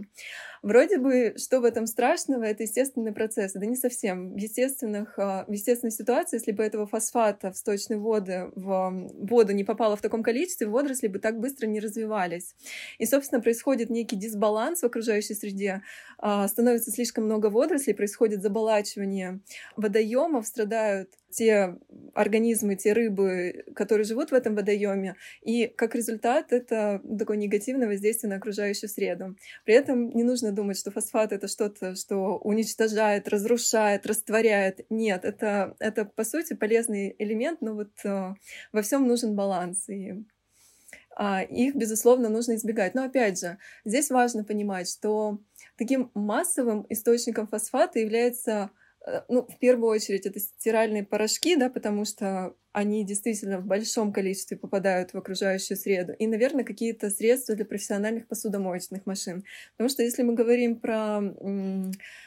Вроде 0.65 0.97
бы, 0.97 1.35
что 1.37 1.59
в 1.59 1.63
этом 1.63 1.85
страшного, 1.85 2.43
это 2.43 2.63
естественный 2.63 3.13
процесс. 3.13 3.53
Да 3.53 3.67
не 3.67 3.75
совсем. 3.75 4.33
В, 4.33 4.37
естественных, 4.37 5.13
а, 5.19 5.45
в 5.47 5.51
естественной 5.51 5.91
ситуации, 5.91 6.37
если 6.37 6.53
бы 6.53 6.63
этого 6.63 6.87
фосфата 6.87 7.51
в 7.51 7.57
сточной 7.57 7.99
воды 7.99 8.49
в 8.55 9.11
воду 9.13 9.53
не 9.53 9.63
попало 9.63 9.95
в 9.95 10.01
таком 10.01 10.23
количестве, 10.23 10.65
водоросли 10.65 11.05
бы 11.05 11.19
так 11.19 11.39
быстро 11.39 11.67
не 11.67 11.79
развивались. 11.79 12.55
И, 12.97 13.05
собственно, 13.05 13.43
происходит 13.43 13.91
некий 13.91 14.15
дисбаланс 14.15 14.81
в 14.81 14.85
окружающей 14.85 15.35
среде. 15.35 15.83
А, 16.17 16.47
становится 16.47 16.89
слишком 16.89 17.25
много 17.25 17.51
водорослей, 17.51 17.93
происходит 17.93 18.41
заболачивание 18.41 19.41
водоемов, 19.75 20.47
страдают 20.47 21.11
те 21.35 21.75
организмы, 22.13 22.75
те 22.77 22.93
рыбы, 22.93 23.65
которые 23.75 24.05
живут 24.05 24.31
в 24.31 24.33
этом 24.33 24.55
водоеме, 24.55 25.17
и 25.41 25.67
как 25.67 25.93
результат 25.93 26.53
это 26.53 27.01
такое 27.19 27.35
негативное 27.35 27.89
воздействие 27.89 28.29
на 28.29 28.37
окружающую 28.37 28.89
среду. 28.89 29.35
При 29.65 29.73
этом 29.73 30.11
не 30.11 30.23
нужно 30.23 30.53
думать, 30.55 30.77
что 30.77 30.91
фосфат 30.91 31.31
это 31.31 31.47
что-то, 31.47 31.95
что 31.95 32.37
уничтожает, 32.37 33.27
разрушает, 33.27 34.05
растворяет. 34.05 34.85
Нет, 34.89 35.25
это, 35.25 35.75
это 35.79 36.05
по 36.05 36.23
сути 36.23 36.53
полезный 36.53 37.15
элемент, 37.19 37.61
но 37.61 37.75
вот 37.75 37.91
э, 38.03 38.33
во 38.71 38.81
всем 38.81 39.07
нужен 39.07 39.35
баланс. 39.35 39.89
И 39.89 40.23
а, 41.15 41.41
их, 41.43 41.75
безусловно, 41.75 42.29
нужно 42.29 42.55
избегать. 42.55 42.95
Но 42.95 43.03
опять 43.03 43.39
же, 43.39 43.57
здесь 43.85 44.09
важно 44.09 44.43
понимать, 44.43 44.89
что 44.89 45.39
таким 45.77 46.11
массовым 46.13 46.85
источником 46.89 47.47
фосфата 47.47 47.99
является 47.99 48.71
ну, 49.29 49.45
в 49.47 49.59
первую 49.59 49.89
очередь, 49.89 50.25
это 50.25 50.39
стиральные 50.39 51.03
порошки, 51.03 51.55
да, 51.55 51.69
потому 51.69 52.05
что 52.05 52.55
они 52.71 53.05
действительно 53.05 53.59
в 53.59 53.65
большом 53.65 54.11
количестве 54.11 54.57
попадают 54.57 55.13
в 55.13 55.17
окружающую 55.17 55.77
среду. 55.77 56.11
И, 56.13 56.27
наверное, 56.27 56.65
какие-то 56.65 57.09
средства 57.09 57.55
для 57.55 57.63
профессиональных 57.63 58.27
посудомоечных 58.27 59.05
машин. 59.05 59.45
Потому 59.77 59.89
что 59.89 60.03
если 60.03 60.23
мы 60.23 60.33
говорим 60.33 60.79
про 60.79 61.21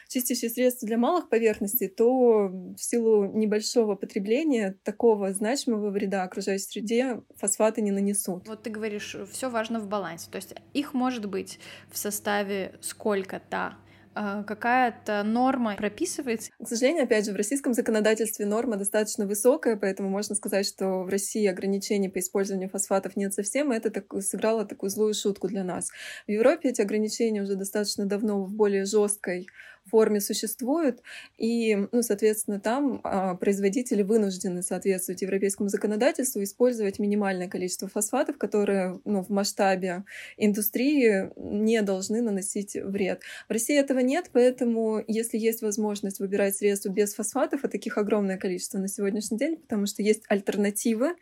чистящие 0.07 0.49
средства 0.49 0.87
для 0.87 0.97
малых 0.97 1.29
поверхностей, 1.29 1.87
то 1.87 2.47
в 2.47 2.79
силу 2.79 3.25
небольшого 3.25 3.95
потребления 3.95 4.75
такого 4.83 5.33
значимого 5.33 5.91
вреда 5.91 6.23
окружающей 6.23 6.65
среде 6.65 7.21
фосфаты 7.35 7.81
не 7.81 7.91
нанесут. 7.91 8.47
Вот 8.47 8.63
ты 8.63 8.71
говоришь, 8.71 9.15
все 9.31 9.49
важно 9.51 9.79
в 9.79 9.87
балансе. 9.87 10.31
То 10.31 10.37
есть 10.37 10.55
их 10.73 10.95
может 10.95 11.27
быть 11.27 11.59
в 11.91 11.97
составе 11.97 12.73
сколько-то 12.81 13.75
какая-то 14.13 15.23
норма 15.23 15.75
прописывается? 15.75 16.51
К 16.61 16.67
сожалению, 16.67 17.03
опять 17.03 17.25
же, 17.25 17.31
в 17.31 17.35
российском 17.35 17.73
законодательстве 17.73 18.45
норма 18.45 18.77
достаточно 18.77 19.25
высокая, 19.25 19.75
поэтому 19.75 20.09
можно 20.09 20.35
сказать, 20.35 20.67
что 20.67 21.03
в 21.03 21.09
России 21.09 21.45
ограничений 21.45 22.09
по 22.09 22.19
использованию 22.19 22.69
фосфатов 22.69 23.15
нет 23.15 23.33
совсем, 23.33 23.71
и 23.71 23.75
это 23.75 23.89
так, 23.89 24.05
сыграло 24.21 24.65
такую 24.65 24.89
злую 24.89 25.13
шутку 25.13 25.47
для 25.47 25.63
нас. 25.63 25.89
В 26.27 26.31
Европе 26.31 26.69
эти 26.69 26.81
ограничения 26.81 27.41
уже 27.41 27.55
достаточно 27.55 28.05
давно 28.05 28.43
в 28.43 28.53
более 28.53 28.85
жесткой 28.85 29.47
форме 29.89 30.21
существуют, 30.21 31.01
и, 31.37 31.75
ну, 31.91 32.01
соответственно, 32.01 32.59
там 32.59 33.01
а, 33.03 33.35
производители 33.35 34.03
вынуждены 34.03 34.61
соответствовать 34.61 35.21
европейскому 35.21 35.69
законодательству, 35.69 36.43
использовать 36.43 36.99
минимальное 36.99 37.47
количество 37.47 37.87
фосфатов, 37.87 38.37
которые 38.37 38.99
ну, 39.05 39.23
в 39.23 39.29
масштабе 39.29 40.03
индустрии 40.37 41.31
не 41.35 41.81
должны 41.81 42.21
наносить 42.21 42.75
вред. 42.75 43.21
В 43.47 43.51
России 43.51 43.77
этого 43.77 43.99
нет, 43.99 44.29
поэтому, 44.31 45.03
если 45.07 45.37
есть 45.37 45.61
возможность 45.61 46.19
выбирать 46.19 46.55
средства 46.55 46.89
без 46.89 47.13
фосфатов, 47.13 47.61
а 47.63 47.67
таких 47.67 47.97
огромное 47.97 48.37
количество 48.37 48.77
на 48.77 48.87
сегодняшний 48.87 49.37
день, 49.37 49.57
потому 49.57 49.85
что 49.85 50.01
есть 50.01 50.23
альтернативы 50.27 51.15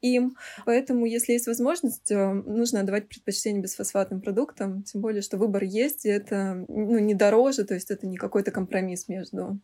им, 0.00 0.36
поэтому, 0.66 1.06
если 1.06 1.32
есть 1.32 1.46
возможность, 1.46 2.10
э, 2.10 2.32
нужно 2.32 2.80
отдавать 2.80 3.08
предпочтение 3.08 3.62
бесфосфатным 3.62 4.20
продуктам, 4.20 4.82
тем 4.82 5.00
более, 5.00 5.22
что 5.22 5.38
выбор 5.38 5.64
есть, 5.64 6.04
и 6.04 6.08
это 6.08 6.64
ну, 6.68 6.98
не 6.98 7.14
дороже, 7.14 7.64
то 7.64 7.74
есть 7.74 7.90
это 7.90 8.06
не 8.06 8.13
какой-то 8.16 8.50
компромисс 8.50 9.08
между 9.08 9.60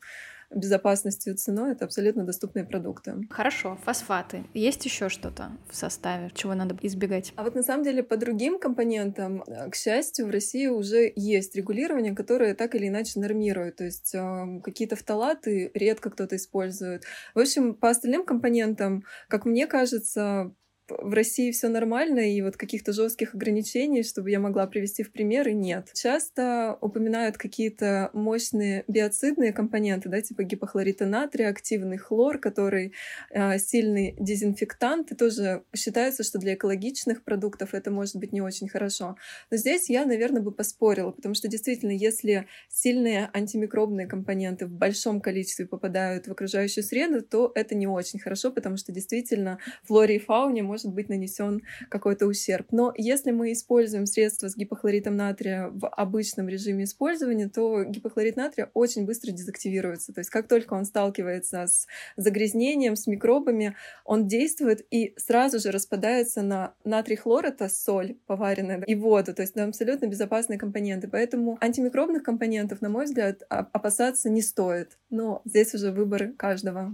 безопасностью 0.50 1.34
и 1.34 1.36
ценой. 1.36 1.72
Это 1.72 1.84
абсолютно 1.84 2.24
доступные 2.24 2.64
продукты. 2.64 3.14
Хорошо, 3.30 3.78
фосфаты. 3.84 4.44
Есть 4.52 4.84
еще 4.84 5.08
что-то 5.08 5.52
в 5.68 5.76
составе, 5.76 6.30
чего 6.34 6.54
надо 6.54 6.76
избегать? 6.82 7.32
А 7.36 7.44
вот 7.44 7.54
на 7.54 7.62
самом 7.62 7.84
деле 7.84 8.02
по 8.02 8.16
другим 8.16 8.58
компонентам, 8.58 9.44
э, 9.46 9.70
к 9.70 9.76
счастью, 9.76 10.26
в 10.26 10.30
России 10.30 10.66
уже 10.66 11.12
есть 11.14 11.54
регулирование, 11.54 12.14
которое 12.14 12.54
так 12.54 12.74
или 12.74 12.88
иначе 12.88 13.20
нормирует. 13.20 13.76
То 13.76 13.84
есть 13.84 14.14
э, 14.14 14.60
какие-то 14.64 14.96
фталаты 14.96 15.70
редко 15.74 16.10
кто-то 16.10 16.36
использует. 16.36 17.04
В 17.34 17.38
общем, 17.38 17.74
по 17.74 17.90
остальным 17.90 18.24
компонентам, 18.24 19.04
как 19.28 19.44
мне 19.44 19.66
кажется, 19.68 20.52
в 20.98 21.12
России 21.14 21.50
все 21.50 21.68
нормально, 21.68 22.20
и 22.20 22.40
вот 22.42 22.56
каких-то 22.56 22.92
жестких 22.92 23.34
ограничений, 23.34 24.02
чтобы 24.02 24.30
я 24.30 24.40
могла 24.40 24.66
привести 24.66 25.02
в 25.02 25.12
примеры, 25.12 25.52
нет. 25.52 25.90
Часто 25.94 26.78
упоминают 26.80 27.36
какие-то 27.38 28.10
мощные 28.12 28.84
биоцидные 28.88 29.52
компоненты, 29.52 30.08
да, 30.08 30.20
типа 30.20 30.44
гипохлорита 30.44 31.06
натрия, 31.06 31.48
активный 31.48 31.96
хлор, 31.96 32.38
который 32.38 32.92
э, 33.30 33.58
сильный 33.58 34.14
дезинфектант, 34.18 35.12
и 35.12 35.14
тоже 35.14 35.64
считается, 35.74 36.22
что 36.22 36.38
для 36.38 36.54
экологичных 36.54 37.22
продуктов 37.24 37.74
это 37.74 37.90
может 37.90 38.16
быть 38.16 38.32
не 38.32 38.40
очень 38.40 38.68
хорошо. 38.68 39.16
Но 39.50 39.56
здесь 39.56 39.90
я, 39.90 40.04
наверное, 40.04 40.42
бы 40.42 40.52
поспорила, 40.52 41.10
потому 41.10 41.34
что 41.34 41.48
действительно, 41.48 41.92
если 41.92 42.46
сильные 42.68 43.30
антимикробные 43.32 44.06
компоненты 44.06 44.66
в 44.66 44.72
большом 44.72 45.20
количестве 45.20 45.66
попадают 45.66 46.26
в 46.26 46.32
окружающую 46.32 46.84
среду, 46.84 47.22
то 47.22 47.52
это 47.54 47.74
не 47.74 47.86
очень 47.86 48.18
хорошо, 48.18 48.50
потому 48.50 48.76
что 48.76 48.92
действительно 48.92 49.58
флоре 49.90 50.16
и 50.16 50.18
фауне 50.20 50.62
может 50.62 50.79
может 50.84 50.94
быть 50.94 51.08
нанесен 51.08 51.62
какой-то 51.88 52.26
ущерб. 52.26 52.66
Но 52.70 52.92
если 52.96 53.30
мы 53.30 53.52
используем 53.52 54.06
средства 54.06 54.48
с 54.48 54.56
гипохлоритом 54.56 55.16
натрия 55.16 55.68
в 55.68 55.88
обычном 55.88 56.48
режиме 56.48 56.84
использования, 56.84 57.48
то 57.48 57.84
гипохлорид 57.84 58.36
натрия 58.36 58.70
очень 58.74 59.06
быстро 59.06 59.30
дезактивируется. 59.30 60.12
То 60.12 60.20
есть 60.20 60.30
как 60.30 60.48
только 60.48 60.74
он 60.74 60.84
сталкивается 60.84 61.66
с 61.66 61.86
загрязнением, 62.16 62.96
с 62.96 63.06
микробами, 63.06 63.76
он 64.04 64.26
действует 64.26 64.86
и 64.90 65.14
сразу 65.16 65.58
же 65.58 65.70
распадается 65.70 66.42
на 66.42 66.74
натрий 66.84 67.16
хлор, 67.16 67.46
это 67.46 67.68
соль 67.68 68.16
поваренная, 68.26 68.82
и 68.82 68.94
воду. 68.94 69.34
То 69.34 69.42
есть 69.42 69.54
это 69.54 69.64
абсолютно 69.64 70.06
безопасные 70.06 70.58
компоненты. 70.58 71.08
Поэтому 71.08 71.58
антимикробных 71.60 72.22
компонентов, 72.22 72.80
на 72.80 72.88
мой 72.88 73.04
взгляд, 73.04 73.42
опасаться 73.48 74.30
не 74.30 74.42
стоит. 74.42 74.98
Но 75.10 75.42
здесь 75.44 75.74
уже 75.74 75.90
выбор 75.92 76.32
каждого. 76.36 76.92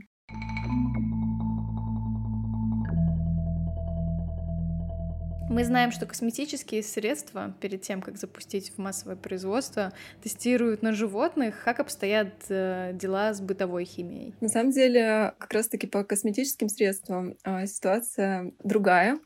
Мы 5.48 5.64
знаем, 5.64 5.92
что 5.92 6.06
косметические 6.06 6.82
средства 6.82 7.54
перед 7.60 7.80
тем, 7.80 8.02
как 8.02 8.18
запустить 8.18 8.72
в 8.74 8.78
массовое 8.78 9.16
производство, 9.16 9.92
тестируют 10.22 10.82
на 10.82 10.92
животных. 10.92 11.62
Как 11.64 11.80
обстоят 11.80 12.34
э, 12.48 12.90
дела 12.94 13.32
с 13.32 13.40
бытовой 13.40 13.84
химией? 13.84 14.34
На 14.40 14.48
самом 14.48 14.72
деле, 14.72 15.32
как 15.38 15.52
раз-таки 15.52 15.86
по 15.86 16.04
косметическим 16.04 16.68
средствам 16.68 17.36
э, 17.44 17.66
ситуация 17.66 18.52
другая. 18.62 19.18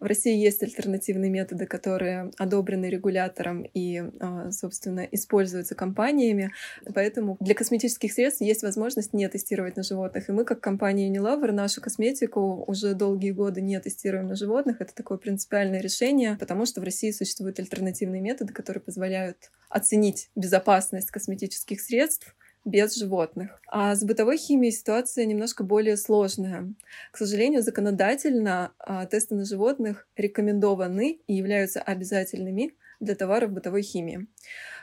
В 0.00 0.04
России 0.04 0.36
есть 0.36 0.62
альтернативные 0.62 1.30
методы, 1.30 1.66
которые 1.66 2.32
одобрены 2.38 2.86
регулятором 2.86 3.62
и, 3.62 4.02
э, 4.02 4.50
собственно, 4.50 5.06
используются 5.10 5.74
компаниями. 5.74 6.52
Поэтому 6.92 7.36
для 7.40 7.54
косметических 7.54 8.12
средств 8.12 8.40
есть 8.42 8.62
возможность 8.62 9.12
не 9.14 9.28
тестировать 9.28 9.76
на 9.76 9.84
животных. 9.84 10.28
И 10.28 10.32
мы, 10.32 10.44
как 10.44 10.60
компания 10.60 11.08
Unilever, 11.08 11.52
нашу 11.52 11.80
косметику 11.80 12.64
уже 12.66 12.94
долгие 12.94 13.30
годы 13.30 13.60
не 13.60 13.78
тестируем 13.80 14.26
на 14.26 14.34
животных. 14.34 14.80
Это 14.80 14.94
такое 14.94 15.18
принципиальное 15.18 15.77
правильное 15.78 15.82
решение, 15.82 16.36
потому 16.38 16.66
что 16.66 16.80
в 16.80 16.84
России 16.84 17.10
существуют 17.12 17.58
альтернативные 17.58 18.20
методы, 18.20 18.52
которые 18.52 18.82
позволяют 18.82 19.50
оценить 19.68 20.30
безопасность 20.34 21.10
косметических 21.10 21.80
средств 21.80 22.34
без 22.64 22.96
животных. 22.96 23.60
А 23.68 23.94
с 23.94 24.04
бытовой 24.04 24.36
химией 24.36 24.72
ситуация 24.72 25.24
немножко 25.24 25.64
более 25.64 25.96
сложная. 25.96 26.74
К 27.12 27.16
сожалению, 27.16 27.62
законодательно 27.62 28.72
а, 28.78 29.06
тесты 29.06 29.34
на 29.34 29.44
животных 29.44 30.06
рекомендованы 30.16 31.20
и 31.26 31.34
являются 31.34 31.80
обязательными 31.80 32.74
для 33.00 33.14
товаров 33.14 33.52
бытовой 33.52 33.82
химии. 33.82 34.26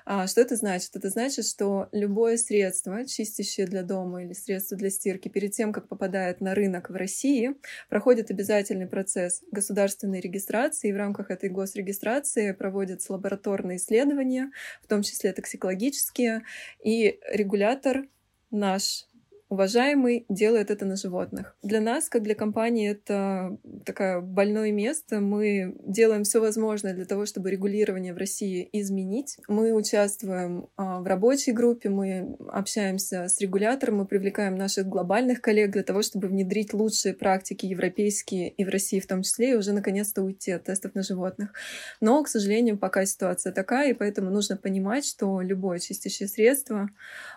А 0.05 0.27
что 0.27 0.41
это 0.41 0.55
значит? 0.55 0.95
Это 0.95 1.09
значит, 1.09 1.47
что 1.47 1.89
любое 1.91 2.37
средство, 2.37 3.05
чистящее 3.05 3.65
для 3.65 3.81
дома 3.81 4.23
или 4.23 4.33
средство 4.33 4.77
для 4.77 4.91
стирки, 4.91 5.29
перед 5.29 5.51
тем, 5.51 5.73
как 5.73 5.87
попадает 5.87 6.41
на 6.41 6.53
рынок 6.53 6.91
в 6.91 6.95
России, 6.95 7.55
проходит 7.89 8.29
обязательный 8.29 8.85
процесс 8.85 9.41
государственной 9.51 10.19
регистрации, 10.19 10.89
и 10.89 10.93
в 10.93 10.97
рамках 10.97 11.31
этой 11.31 11.49
госрегистрации 11.49 12.51
проводятся 12.51 13.13
лабораторные 13.13 13.77
исследования, 13.77 14.51
в 14.83 14.87
том 14.87 15.01
числе 15.01 15.33
токсикологические, 15.33 16.43
и 16.83 17.19
регулятор 17.31 18.07
наш 18.51 19.07
уважаемый 19.49 20.25
делает 20.29 20.71
это 20.71 20.85
на 20.85 20.95
животных. 20.95 21.55
Для 21.61 21.79
нас, 21.79 22.09
как 22.09 22.23
для 22.23 22.35
компании, 22.35 22.91
это 22.91 23.57
такое 23.85 24.21
больное 24.21 24.71
место. 24.71 25.19
Мы 25.19 25.75
делаем 25.85 26.23
все 26.23 26.39
возможное 26.39 26.93
для 26.93 27.05
того, 27.05 27.25
чтобы 27.25 27.51
регулирование 27.51 28.13
в 28.13 28.17
России 28.17 28.67
изменить. 28.73 29.37
Мы 29.47 29.73
участвуем 29.73 30.67
а, 30.75 30.99
в 31.01 31.05
рабочей 31.05 31.51
группе, 31.51 31.89
мы 31.89 32.35
общаемся 32.49 33.27
с 33.27 33.39
регулятором, 33.39 33.97
мы 33.97 34.05
привлекаем 34.05 34.55
наших 34.55 34.87
глобальных 34.87 35.41
коллег 35.41 35.71
для 35.71 35.83
того, 35.83 36.01
чтобы 36.01 36.27
внедрить 36.27 36.73
лучшие 36.73 37.13
практики 37.13 37.65
европейские 37.65 38.49
и 38.49 38.65
в 38.65 38.69
России 38.69 38.99
в 38.99 39.07
том 39.07 39.21
числе, 39.21 39.51
и 39.51 39.55
уже 39.55 39.73
наконец-то 39.73 40.23
уйти 40.23 40.51
от 40.51 40.63
тестов 40.63 40.95
на 40.95 41.03
животных. 41.03 41.53
Но, 42.01 42.23
к 42.23 42.27
сожалению, 42.27 42.77
пока 42.77 43.05
ситуация 43.05 43.53
такая, 43.53 43.91
и 43.91 43.93
поэтому 43.93 44.31
нужно 44.31 44.57
понимать, 44.57 45.05
что 45.05 45.41
любое 45.41 45.79
чистящее 45.79 46.27
средство, 46.27 46.89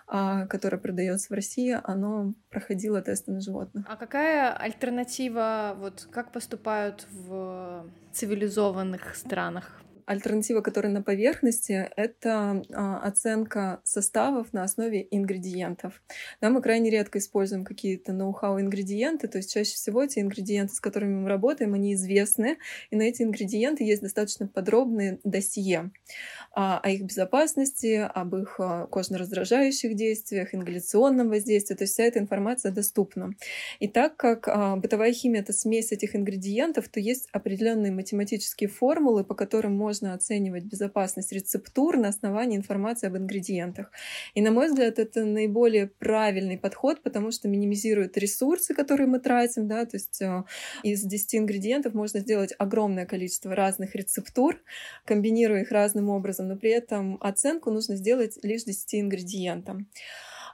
которое 0.09 0.77
продается 0.77 1.27
в 1.29 1.35
России, 1.35 1.79
оно 1.83 2.33
проходило 2.49 3.01
тесты 3.01 3.31
на 3.31 3.41
животных. 3.41 3.85
А 3.87 3.95
какая 3.95 4.51
альтернатива, 4.53 5.75
вот 5.77 6.07
как 6.11 6.31
поступают 6.31 7.05
в 7.11 7.85
цивилизованных 8.11 9.15
странах? 9.15 9.81
Альтернатива, 10.09 10.61
которая 10.61 10.91
на 10.91 11.03
поверхности, 11.03 11.87
это 11.95 12.63
а, 12.73 12.99
оценка 13.01 13.79
составов 13.83 14.51
на 14.53 14.63
основе 14.63 15.07
ингредиентов. 15.11 16.01
Да, 16.41 16.49
мы 16.49 16.63
крайне 16.63 16.89
редко 16.89 17.19
используем 17.19 17.63
какие-то 17.63 18.11
ноу-хау 18.11 18.59
ингредиенты, 18.59 19.27
то 19.27 19.37
есть 19.37 19.53
чаще 19.53 19.75
всего 19.75 20.03
те 20.07 20.21
ингредиенты, 20.21 20.73
с 20.73 20.79
которыми 20.79 21.13
мы 21.13 21.29
работаем, 21.29 21.75
они 21.75 21.93
известны, 21.93 22.57
и 22.89 22.95
на 22.95 23.03
эти 23.03 23.21
ингредиенты 23.21 23.83
есть 23.83 24.01
достаточно 24.01 24.47
подробные 24.47 25.19
досье 25.23 25.91
а, 26.55 26.79
о 26.79 26.89
их 26.89 27.03
безопасности, 27.03 28.09
об 28.11 28.35
их 28.35 28.55
а, 28.59 28.87
кожно-раздражающих 28.87 29.95
действиях, 29.95 30.55
ингаляционном 30.55 31.29
воздействии, 31.29 31.75
то 31.75 31.83
есть 31.83 31.93
вся 31.93 32.05
эта 32.05 32.17
информация 32.17 32.71
доступна. 32.71 33.35
И 33.77 33.87
так 33.87 34.17
как 34.17 34.47
бытовая 34.79 35.13
химия— 35.13 35.41
это 35.43 35.53
смесь 35.53 35.91
этих 35.91 36.15
ингредиентов, 36.15 36.89
то 36.89 36.99
есть 36.99 37.27
определенные 37.31 37.91
математические 37.91 38.69
формулы, 38.69 39.23
по 39.23 39.35
которым 39.35 39.77
можно 39.77 39.98
можно 39.99 40.13
оценивать 40.13 40.63
безопасность 40.63 41.31
рецептур 41.33 41.97
на 41.97 42.07
основании 42.07 42.57
информации 42.57 43.07
об 43.07 43.17
ингредиентах. 43.17 43.91
И, 44.33 44.41
на 44.41 44.51
мой 44.51 44.67
взгляд, 44.67 44.97
это 44.97 45.25
наиболее 45.25 45.87
правильный 45.87 46.57
подход, 46.57 47.03
потому 47.03 47.31
что 47.31 47.47
минимизирует 47.47 48.17
ресурсы, 48.17 48.73
которые 48.73 49.07
мы 49.07 49.19
тратим, 49.19 49.67
да, 49.67 49.85
то 49.85 49.97
есть 49.97 50.21
э, 50.21 50.43
из 50.83 51.03
10 51.03 51.35
ингредиентов 51.35 51.93
можно 51.93 52.21
сделать 52.21 52.53
огромное 52.57 53.05
количество 53.05 53.53
разных 53.55 53.95
рецептур, 53.95 54.55
комбинируя 55.05 55.61
их 55.61 55.71
разным 55.71 56.09
образом, 56.09 56.47
но 56.47 56.55
при 56.55 56.71
этом 56.71 57.17
оценку 57.19 57.71
нужно 57.71 57.95
сделать 57.97 58.39
лишь 58.43 58.63
10 58.63 58.95
ингредиентам. 58.95 59.87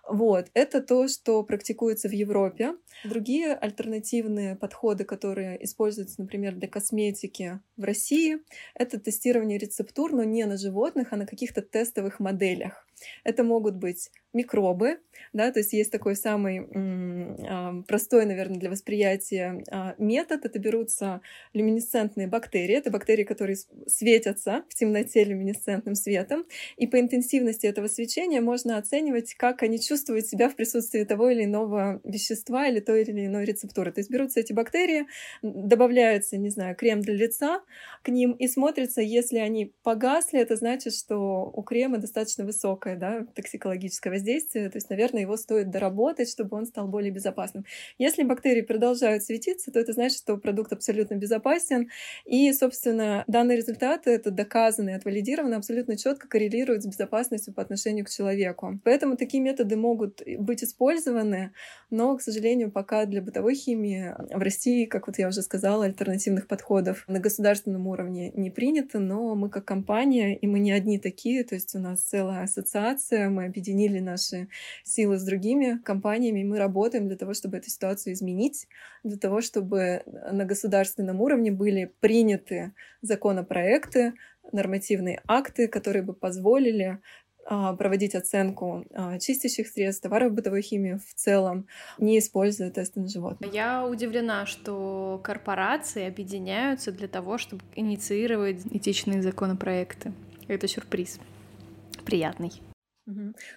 Вот, 0.07 0.51
это 0.53 0.81
то, 0.81 1.07
что 1.07 1.43
практикуется 1.43 2.07
в 2.07 2.11
Европе. 2.11 2.75
Другие 3.03 3.53
альтернативные 3.53 4.55
подходы, 4.55 5.03
которые 5.03 5.63
используются, 5.63 6.21
например, 6.21 6.55
для 6.55 6.67
косметики 6.67 7.59
в 7.75 7.83
России, 7.83 8.37
это 8.75 8.99
тестирование 8.99 9.57
рецептур, 9.57 10.13
но 10.13 10.23
не 10.23 10.45
на 10.45 10.57
животных, 10.57 11.11
а 11.11 11.17
на 11.17 11.25
каких-то 11.25 11.61
тестовых 11.61 12.19
моделях. 12.19 12.85
Это 13.23 13.43
могут 13.43 13.75
быть 13.75 14.09
микробы, 14.31 14.99
да, 15.33 15.51
то 15.51 15.59
есть 15.59 15.73
есть 15.73 15.91
такой 15.91 16.15
самый 16.15 16.57
м, 16.59 17.83
простой, 17.87 18.25
наверное, 18.25 18.59
для 18.59 18.69
восприятия 18.69 19.63
а, 19.69 19.95
метод. 19.97 20.45
Это 20.45 20.59
берутся 20.59 21.21
люминесцентные 21.53 22.27
бактерии, 22.27 22.75
это 22.75 22.91
бактерии, 22.91 23.23
которые 23.23 23.57
светятся 23.87 24.63
в 24.69 24.75
темноте 24.75 25.23
люминесцентным 25.23 25.95
светом, 25.95 26.45
и 26.77 26.87
по 26.87 26.99
интенсивности 26.99 27.65
этого 27.65 27.87
свечения 27.87 28.41
можно 28.41 28.77
оценивать, 28.77 29.33
как 29.35 29.63
они 29.63 29.79
чувствуют 29.79 29.94
себя 29.97 30.49
в 30.49 30.55
присутствии 30.55 31.03
того 31.03 31.29
или 31.29 31.45
иного 31.45 32.01
вещества 32.03 32.67
или 32.67 32.79
той 32.79 33.03
или 33.03 33.25
иной 33.25 33.45
рецептуры. 33.45 33.91
То 33.91 33.99
есть 33.99 34.11
берутся 34.11 34.39
эти 34.39 34.53
бактерии, 34.53 35.07
добавляется, 35.41 36.37
не 36.37 36.49
знаю, 36.49 36.75
крем 36.75 37.01
для 37.01 37.13
лица 37.13 37.61
к 38.03 38.09
ним 38.09 38.33
и 38.33 38.47
смотрится, 38.47 39.01
если 39.01 39.37
они 39.37 39.73
погасли, 39.83 40.39
это 40.39 40.55
значит, 40.55 40.93
что 40.93 41.51
у 41.53 41.61
крема 41.63 41.97
достаточно 41.97 42.45
высокое 42.45 42.95
да, 42.95 43.25
токсикологическое 43.35 44.13
воздействие 44.13 44.65
то 44.69 44.77
есть, 44.77 44.89
наверное, 44.89 45.21
его 45.21 45.37
стоит 45.37 45.69
доработать, 45.69 46.29
чтобы 46.29 46.57
он 46.57 46.65
стал 46.65 46.87
более 46.87 47.11
безопасным. 47.11 47.65
Если 47.97 48.23
бактерии 48.23 48.61
продолжают 48.61 49.23
светиться, 49.23 49.71
то 49.71 49.79
это 49.79 49.93
значит, 49.93 50.17
что 50.17 50.37
продукт 50.37 50.73
абсолютно 50.73 51.15
безопасен, 51.15 51.89
и, 52.25 52.51
собственно, 52.53 53.23
данные 53.27 53.57
результаты, 53.57 54.11
это 54.11 54.31
доказаны, 54.31 54.91
отвалидированы, 54.91 55.55
абсолютно 55.55 55.97
четко 55.97 56.27
коррелируют 56.27 56.83
с 56.83 56.85
безопасностью 56.85 57.53
по 57.53 57.61
отношению 57.61 58.05
к 58.05 58.09
человеку. 58.09 58.79
Поэтому 58.83 59.17
такие 59.17 59.41
методы 59.41 59.75
могут 59.85 60.23
быть 60.39 60.63
использованы, 60.63 61.51
но, 61.91 62.17
к 62.17 62.21
сожалению, 62.21 62.71
пока 62.71 63.05
для 63.05 63.21
бытовой 63.21 63.55
химии 63.55 64.13
в 64.33 64.41
России, 64.41 64.85
как 64.85 65.07
вот 65.07 65.19
я 65.19 65.27
уже 65.27 65.41
сказала, 65.43 65.85
альтернативных 65.85 66.47
подходов 66.47 67.05
на 67.07 67.19
государственном 67.19 67.87
уровне 67.87 68.31
не 68.35 68.49
принято, 68.49 68.99
но 68.99 69.35
мы 69.35 69.49
как 69.49 69.65
компания, 69.65 70.35
и 70.35 70.47
мы 70.47 70.59
не 70.59 70.71
одни 70.71 70.97
такие, 70.97 71.43
то 71.43 71.55
есть 71.55 71.75
у 71.75 71.79
нас 71.79 72.01
целая 72.01 72.43
ассоциация, 72.43 73.29
мы 73.29 73.45
объединили 73.45 73.99
на 73.99 74.15
наши 74.15 74.47
силы 74.83 75.17
с 75.17 75.23
другими 75.23 75.79
компаниями. 75.83 76.43
Мы 76.43 76.57
работаем 76.57 77.07
для 77.07 77.17
того, 77.17 77.33
чтобы 77.33 77.57
эту 77.57 77.69
ситуацию 77.69 78.13
изменить, 78.13 78.67
для 79.03 79.17
того, 79.17 79.41
чтобы 79.41 80.03
на 80.31 80.45
государственном 80.45 81.21
уровне 81.21 81.51
были 81.51 81.91
приняты 81.99 82.71
законопроекты, 83.01 84.13
нормативные 84.51 85.21
акты, 85.27 85.67
которые 85.67 86.03
бы 86.03 86.13
позволили 86.13 86.99
проводить 87.45 88.15
оценку 88.15 88.85
а, 88.93 89.19
чистящих 89.19 89.67
средств, 89.67 90.01
товаров 90.01 90.33
бытовой 90.33 90.61
химии 90.61 90.95
в 90.95 91.13
целом, 91.13 91.67
не 91.99 92.17
используя 92.19 92.71
тесты 92.71 92.99
на 92.99 93.07
животных. 93.07 93.53
Я 93.53 93.85
удивлена, 93.85 94.45
что 94.45 95.21
корпорации 95.23 96.07
объединяются 96.07 96.91
для 96.91 97.07
того, 97.07 97.37
чтобы 97.37 97.63
инициировать 97.75 98.65
этичные 98.71 99.21
законопроекты. 99.21 100.11
Это 100.47 100.67
сюрприз. 100.67 101.19
Приятный. 102.05 102.51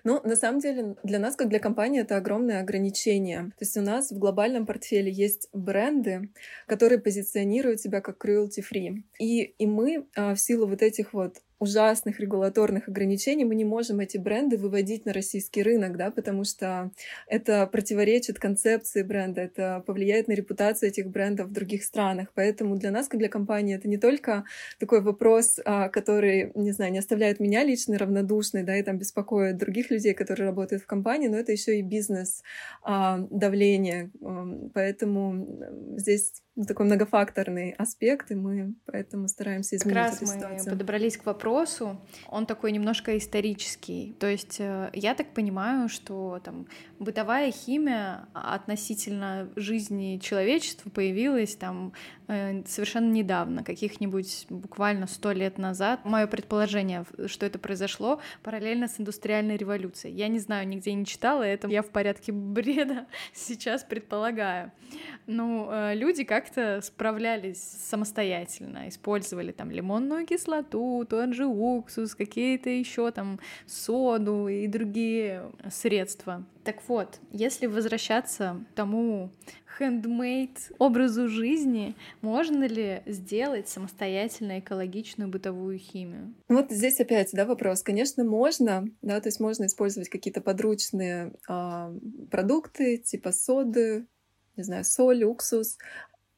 Ну, 0.05 0.21
на 0.25 0.37
самом 0.37 0.61
деле, 0.61 0.97
для 1.03 1.19
нас, 1.19 1.35
как 1.35 1.49
для 1.49 1.59
компании, 1.59 2.03
это 2.03 2.19
огромное 2.19 2.61
ограничение. 2.61 3.45
То 3.59 3.65
есть 3.65 3.77
у 3.79 3.81
нас 3.81 4.11
в 4.11 4.19
глобальном 4.19 4.67
портфеле 4.67 5.11
есть 5.11 5.49
бренды, 5.55 6.29
которые 6.67 6.99
позиционируют 6.99 7.81
себя 7.81 8.03
как 8.03 8.23
cruelty-free. 8.23 9.05
И, 9.19 9.43
и 9.43 9.67
мы 9.67 10.07
а, 10.15 10.35
в 10.35 10.41
силу 10.41 10.67
вот 10.67 10.83
этих 10.83 11.15
вот 11.15 11.37
ужасных 11.59 12.21
регуляторных 12.21 12.89
ограничений 12.89 13.45
мы 13.45 13.55
не 13.55 13.65
можем 13.65 14.01
эти 14.01 14.17
бренды 14.17 14.57
выводить 14.57 15.05
на 15.05 15.13
российский 15.13 15.63
рынок, 15.63 15.97
да, 15.97 16.11
потому 16.11 16.45
что 16.45 16.91
это 17.27 17.67
противоречит 17.67 18.39
концепции 18.39 19.03
бренда, 19.03 19.43
это 19.43 19.83
повлияет 19.87 20.29
на 20.29 20.33
репутацию 20.33 20.91
этих 20.91 21.09
брендов 21.09 21.49
в 21.49 21.53
других 21.53 21.85
странах. 21.85 22.29
Поэтому 22.35 22.77
для 22.77 22.91
нас, 22.91 23.09
как 23.09 23.19
для 23.19 23.29
компании, 23.29 23.77
это 23.77 23.89
не 23.89 23.99
только 23.99 24.45
такой 24.79 25.01
вопрос, 25.01 25.59
а, 25.65 25.89
который, 25.89 26.53
не 26.55 26.73
знаю, 26.73 26.93
не 26.93 26.99
оставляет 26.99 27.41
меня 27.41 27.65
лично 27.65 27.99
равнодушной, 27.99 28.63
да, 28.63 28.77
и 28.77 28.83
там 28.83 28.99
беспокоит 28.99 29.57
других 29.57 29.91
людей, 29.91 30.15
которые 30.15 30.47
работают 30.47 30.83
в 30.83 30.87
компании, 30.87 31.29
но 31.29 31.37
это 31.37 31.53
еще 31.53 31.79
и 31.79 31.83
бизнес 31.83 32.43
а, 32.83 33.19
давление. 33.31 34.11
Поэтому 34.75 35.47
здесь 35.97 36.33
ну, 36.59 36.65
такой 36.65 36.87
многофакторный 36.87 37.71
аспект, 37.79 38.33
и 38.33 38.35
мы 38.35 38.75
поэтому 38.85 39.29
стараемся 39.29 39.77
изменить 39.77 39.95
как 39.95 40.05
раз 40.05 40.17
эту 40.17 40.27
ситуацию. 40.27 40.59
мы 40.65 40.71
подобрались 40.71 41.17
к 41.17 41.25
вопросу. 41.25 42.01
Он 42.29 42.47
такой 42.47 42.73
немножко 42.73 43.17
исторический. 43.17 44.17
То 44.19 44.27
есть 44.27 44.57
э, 44.59 44.91
я 44.93 45.15
так 45.15 45.29
понимаю, 45.35 45.89
что 45.89 46.41
там 46.43 46.67
бытовая 46.99 47.53
химия 47.53 48.27
относительно 48.35 49.49
жизни 49.55 50.19
человечества 50.21 50.91
появилась 50.91 51.55
там 51.55 51.93
э, 52.27 52.65
совершенно 52.67 53.13
недавно, 53.13 53.63
каких-нибудь 53.63 54.47
буквально 54.51 55.07
сто 55.07 55.31
лет 55.31 55.59
назад. 55.59 56.05
Мое 56.05 56.27
предположение, 56.27 57.05
что 57.27 57.47
это 57.47 57.61
произошло 57.61 58.21
параллельно 58.43 58.89
с 58.89 58.99
индустриальной 58.99 59.57
революцией. 59.57 60.15
Я 60.15 60.27
не 60.27 60.41
знаю, 60.41 60.67
нигде 60.67 60.93
не 60.93 61.07
читала, 61.07 61.45
это 61.45 61.69
я 61.69 61.83
в 61.83 61.91
порядке 61.91 62.33
бреда 62.33 63.07
сейчас 63.33 63.85
предполагаю. 63.85 64.73
Ну, 65.29 65.69
э, 65.71 65.95
люди 65.95 66.25
как-то 66.49 66.81
справлялись 66.83 67.61
самостоятельно, 67.61 68.89
использовали 68.89 69.53
там 69.53 69.71
лимонную 69.71 70.27
кислоту, 70.27 71.07
тот 71.09 71.35
же 71.35 71.47
уксус, 71.47 72.15
какие-то 72.15 72.71
еще 72.71 73.11
там 73.11 73.39
соду 73.67 74.49
и 74.49 74.67
другие 74.67 75.53
средства. 75.71 76.45
Так 76.65 76.77
вот, 76.89 77.21
если 77.31 77.67
возвращаться 77.67 78.65
к 78.73 78.75
тому 78.75 79.31
хендмейд 79.79 80.73
образу 80.79 81.29
жизни, 81.29 81.95
можно 82.21 82.65
ли 82.65 83.03
сделать 83.07 83.69
самостоятельно 83.69 84.59
экологичную 84.59 85.31
бытовую 85.31 85.79
химию? 85.79 86.35
Вот 86.49 86.71
здесь 86.71 87.01
опять, 87.01 87.31
да, 87.33 87.45
вопрос. 87.45 87.83
Конечно, 87.83 88.25
можно, 88.25 88.87
да, 89.03 89.21
то 89.21 89.29
есть 89.29 89.41
можно 89.41 89.67
использовать 89.67 90.09
какие-то 90.09 90.41
подручные 90.41 91.33
э, 91.49 91.99
продукты, 92.31 92.99
типа 92.99 93.33
соды, 93.33 94.07
не 94.59 94.65
знаю, 94.65 94.85
соль, 94.85 95.23
уксус, 95.25 95.79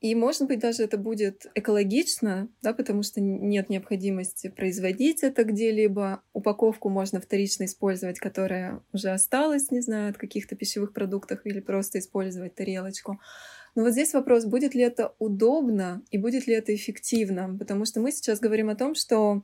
и, 0.01 0.15
может 0.15 0.47
быть, 0.47 0.61
даже 0.61 0.83
это 0.85 0.97
будет 0.97 1.47
экологично, 1.55 2.49
да, 2.63 2.73
потому 2.73 3.03
что 3.03 3.21
нет 3.21 3.69
необходимости 3.69 4.49
производить 4.49 5.23
это 5.23 5.45
где-либо. 5.45 6.23
Упаковку 6.33 6.89
можно 6.89 7.21
вторично 7.21 7.65
использовать, 7.65 8.19
которая 8.19 8.83
уже 8.95 9.11
осталась, 9.11 9.71
не 9.71 9.81
знаю, 9.81 10.11
от 10.11 10.17
каких-то 10.17 10.57
пищевых 10.57 10.95
продуктов, 10.95 11.41
или 11.45 11.61
просто 11.61 11.99
использовать 11.99 12.55
тарелочку. 12.55 13.21
Но 13.75 13.83
вот 13.83 13.93
здесь 13.93 14.15
вопрос, 14.15 14.47
будет 14.47 14.75
ли 14.75 14.83
это 14.83 15.15
удобно 15.19 16.03
и 16.11 16.19
будет 16.19 16.47
ли 16.47 16.55
это 16.55 16.75
эффективно, 16.75 17.57
потому 17.59 17.85
что 17.85 18.01
мы 18.01 18.11
сейчас 18.11 18.41
говорим 18.41 18.71
о 18.71 18.77
том, 18.77 18.95
что 18.95 19.43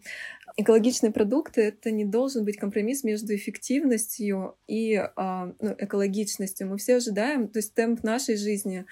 экологичные 0.56 1.12
продукты— 1.12 1.60
это 1.62 1.90
не 1.90 2.04
должен 2.04 2.44
быть 2.44 2.56
компромисс 2.56 3.04
между 3.04 3.34
эффективностью 3.34 4.56
и 4.66 4.94
а, 4.94 5.52
ну, 5.60 5.74
экологичностью. 5.78 6.68
Мы 6.68 6.78
все 6.78 6.96
ожидаем, 6.96 7.48
то 7.48 7.58
есть 7.58 7.74
темп 7.74 8.02
нашей 8.02 8.36
жизни 8.36 8.86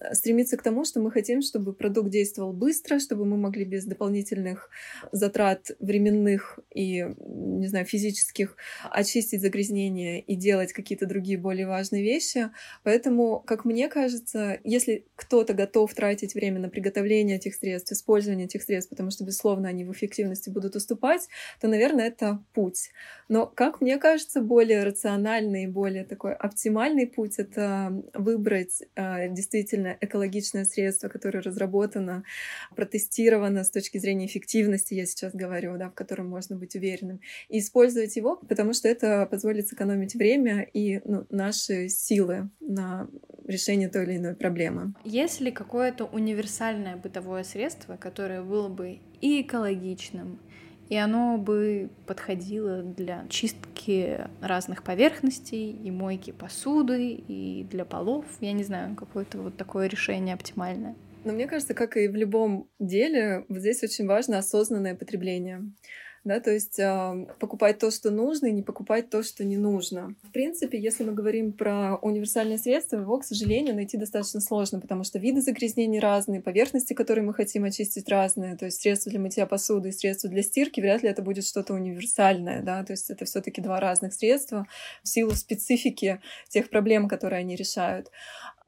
э, 0.00 0.14
стремится 0.14 0.56
к 0.56 0.62
тому, 0.62 0.84
что 0.84 1.00
мы 1.00 1.10
хотим, 1.10 1.42
чтобы 1.42 1.72
продукт 1.72 2.10
действовал 2.10 2.52
быстро, 2.52 2.98
чтобы 2.98 3.24
мы 3.24 3.36
могли 3.36 3.64
без 3.64 3.84
дополнительных 3.84 4.70
затрат 5.10 5.70
временных 5.80 6.60
и, 6.74 7.06
не 7.26 7.66
знаю, 7.66 7.86
физических 7.86 8.56
очистить 8.90 9.40
загрязнения 9.40 10.20
и 10.20 10.36
делать 10.36 10.72
какие-то 10.72 11.06
другие 11.06 11.38
более 11.38 11.66
важные 11.66 12.02
вещи. 12.02 12.50
Поэтому, 12.84 13.40
как 13.40 13.64
мне 13.64 13.88
кажется, 13.88 14.60
если 14.62 15.06
кто-то 15.16 15.54
готов 15.54 15.92
тратить 15.94 16.34
время 16.34 16.60
на 16.60 16.68
приготовление 16.68 17.36
этих 17.36 17.54
средств, 17.54 17.92
использование 17.92 18.46
этих 18.46 18.62
средств, 18.62 18.90
потому 18.90 19.10
что, 19.10 19.24
безусловно, 19.24 19.68
они 19.68 19.84
в 19.84 19.92
эффективности 19.92 20.50
будут 20.50 20.76
уступать, 20.76 20.97
поступать, 20.98 21.28
то, 21.60 21.68
наверное, 21.68 22.08
это 22.08 22.42
путь. 22.54 22.90
Но, 23.28 23.46
как 23.46 23.80
мне 23.80 23.98
кажется, 23.98 24.40
более 24.40 24.84
рациональный 24.84 25.64
и 25.64 25.66
более 25.66 26.04
такой 26.04 26.34
оптимальный 26.34 27.06
путь— 27.06 27.34
это 27.38 28.02
выбрать 28.14 28.82
э, 28.94 29.28
действительно 29.28 29.96
экологичное 30.00 30.64
средство, 30.64 31.08
которое 31.08 31.40
разработано, 31.40 32.24
протестировано 32.74 33.64
с 33.64 33.70
точки 33.70 33.98
зрения 33.98 34.26
эффективности, 34.26 34.94
я 34.94 35.06
сейчас 35.06 35.34
говорю, 35.34 35.76
да, 35.76 35.90
в 35.90 35.94
котором 35.94 36.28
можно 36.28 36.56
быть 36.56 36.74
уверенным, 36.74 37.20
и 37.48 37.58
использовать 37.58 38.16
его, 38.16 38.36
потому 38.36 38.72
что 38.72 38.88
это 38.88 39.26
позволит 39.26 39.68
сэкономить 39.68 40.14
время 40.14 40.62
и 40.62 41.00
ну, 41.04 41.26
наши 41.30 41.88
силы 41.88 42.50
на 42.60 43.08
решение 43.46 43.88
той 43.88 44.04
или 44.04 44.16
иной 44.16 44.34
проблемы. 44.34 44.94
Есть 45.04 45.40
ли 45.40 45.50
какое-то 45.50 46.04
универсальное 46.04 46.96
бытовое 46.96 47.44
средство, 47.44 47.96
которое 47.96 48.42
было 48.42 48.68
бы 48.68 49.00
и 49.20 49.42
экологичным, 49.42 50.38
и 50.88 50.96
оно 50.96 51.38
бы 51.38 51.90
подходило 52.06 52.82
для 52.82 53.26
чистки 53.28 54.26
разных 54.40 54.82
поверхностей 54.82 55.70
и 55.70 55.90
мойки 55.90 56.30
посуды, 56.30 57.12
и 57.12 57.66
для 57.70 57.84
полов. 57.84 58.24
Я 58.40 58.52
не 58.52 58.64
знаю, 58.64 58.96
какое-то 58.96 59.38
вот 59.38 59.56
такое 59.56 59.86
решение 59.86 60.34
оптимальное. 60.34 60.96
Но 61.24 61.32
мне 61.32 61.46
кажется, 61.46 61.74
как 61.74 61.96
и 61.96 62.08
в 62.08 62.14
любом 62.14 62.68
деле, 62.78 63.44
вот 63.48 63.58
здесь 63.58 63.82
очень 63.82 64.06
важно 64.06 64.38
осознанное 64.38 64.94
потребление 64.94 65.62
да, 66.28 66.40
то 66.40 66.50
есть 66.50 66.78
э, 66.78 67.26
покупать 67.40 67.78
то, 67.78 67.90
что 67.90 68.10
нужно, 68.10 68.46
и 68.46 68.52
не 68.52 68.62
покупать 68.62 69.10
то, 69.10 69.22
что 69.22 69.44
не 69.44 69.56
нужно. 69.56 70.14
В 70.22 70.30
принципе, 70.30 70.78
если 70.78 71.04
мы 71.04 71.12
говорим 71.12 71.52
про 71.52 71.96
универсальное 71.96 72.58
средство, 72.58 72.96
его, 72.96 73.18
к 73.18 73.24
сожалению, 73.24 73.74
найти 73.74 73.96
достаточно 73.96 74.40
сложно, 74.40 74.80
потому 74.80 75.04
что 75.04 75.18
виды 75.18 75.40
загрязнений 75.40 75.98
разные, 75.98 76.40
поверхности, 76.40 76.92
которые 76.92 77.24
мы 77.24 77.34
хотим 77.34 77.64
очистить, 77.64 78.08
разные, 78.08 78.56
то 78.56 78.66
есть 78.66 78.80
средства 78.80 79.10
для 79.10 79.20
мытья 79.20 79.46
посуды 79.46 79.88
и 79.88 79.92
средства 79.92 80.30
для 80.30 80.42
стирки, 80.42 80.80
вряд 80.80 81.02
ли 81.02 81.08
это 81.08 81.22
будет 81.22 81.44
что-то 81.44 81.74
универсальное, 81.74 82.62
да, 82.62 82.84
то 82.84 82.92
есть 82.92 83.10
это 83.10 83.24
все 83.24 83.40
таки 83.40 83.60
два 83.60 83.80
разных 83.80 84.14
средства 84.14 84.66
в 85.02 85.08
силу 85.08 85.32
специфики 85.32 86.20
тех 86.48 86.70
проблем, 86.70 87.08
которые 87.08 87.40
они 87.40 87.56
решают. 87.56 88.10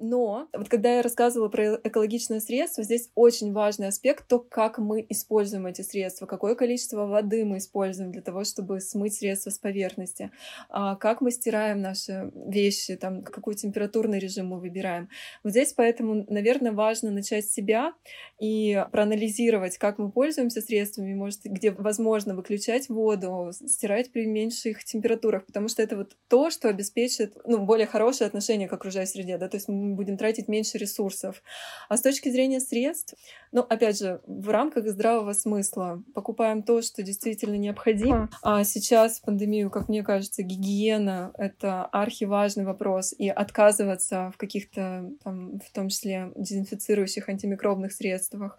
Но 0.01 0.49
вот 0.53 0.69
когда 0.69 0.97
я 0.97 1.03
рассказывала 1.03 1.49
про 1.49 1.77
экологичное 1.85 2.41
средство, 2.41 2.83
здесь 2.83 3.11
очень 3.15 3.53
важный 3.53 3.89
аспект 3.89 4.27
то, 4.27 4.39
как 4.39 4.79
мы 4.79 5.05
используем 5.09 5.67
эти 5.67 5.83
средства, 5.83 6.27
какое 6.27 6.55
количество 6.55 7.07
воды 7.07 7.45
мы 7.45 7.59
используем 7.59 8.11
для 8.11 8.23
того, 8.23 8.45
чтобы 8.45 8.81
смыть 8.81 9.15
средства 9.15 9.51
с 9.51 9.59
поверхности, 9.59 10.31
а, 10.71 10.97
как 10.97 11.21
мы 11.21 11.31
стираем 11.31 11.83
наши 11.83 12.33
вещи, 12.35 12.97
там, 12.97 13.23
какой 13.23 13.55
температурный 13.55 14.19
режим 14.19 14.49
мы 14.49 14.59
выбираем. 14.59 15.09
Вот 15.45 15.51
здесь 15.51 15.75
поэтому, 15.75 16.25
наверное, 16.29 16.73
важно 16.73 17.11
начать 17.11 17.45
с 17.45 17.53
себя 17.53 17.93
и 18.39 18.83
проанализировать, 18.91 19.77
как 19.77 19.99
мы 19.99 20.11
пользуемся 20.11 20.63
средствами, 20.63 21.15
может, 21.15 21.41
где 21.45 21.71
возможно 21.73 22.35
выключать 22.35 22.89
воду, 22.89 23.51
стирать 23.53 24.13
при 24.13 24.25
меньших 24.25 24.83
температурах, 24.85 25.45
потому 25.45 25.69
что 25.69 25.83
это 25.83 25.97
вот 25.97 26.17
то, 26.29 26.51
что 26.51 26.69
обеспечит 26.69 27.37
ну, 27.45 27.59
более 27.67 27.87
хорошее 27.87 28.29
отношение 28.29 28.67
к 28.69 28.73
окружающей 28.73 29.11
среде. 29.11 29.39
Да? 29.39 29.49
То 29.49 29.57
есть 29.57 29.69
будем 29.97 30.17
тратить 30.17 30.49
меньше 30.49 30.79
ресурсов. 30.79 31.43
А 31.89 31.97
с 31.97 32.03
точки 32.03 32.29
зрения 32.29 32.61
средств, 32.61 33.15
ну, 33.53 33.63
опять 33.63 33.99
же, 33.99 34.21
в 34.27 34.49
рамках 34.49 34.87
здравого 34.89 35.33
смысла 35.33 36.03
покупаем 36.15 36.63
то, 36.63 36.83
что 36.83 37.03
действительно 37.03 37.57
необходимо. 37.57 38.29
А 38.43 38.63
сейчас 38.65 39.19
в 39.19 39.23
пандемию, 39.23 39.71
как 39.71 39.89
мне 39.89 40.03
кажется, 40.03 40.43
гигиена— 40.43 41.33
это 41.39 41.85
архиважный 41.87 42.65
вопрос, 42.65 43.13
и 43.17 43.29
отказываться 43.29 44.31
в 44.35 44.37
каких-то, 44.37 45.11
там, 45.25 45.59
в 45.59 45.73
том 45.73 45.89
числе, 45.89 46.33
дезинфицирующих 46.37 47.29
антимикробных 47.29 47.93
средствах, 47.93 48.57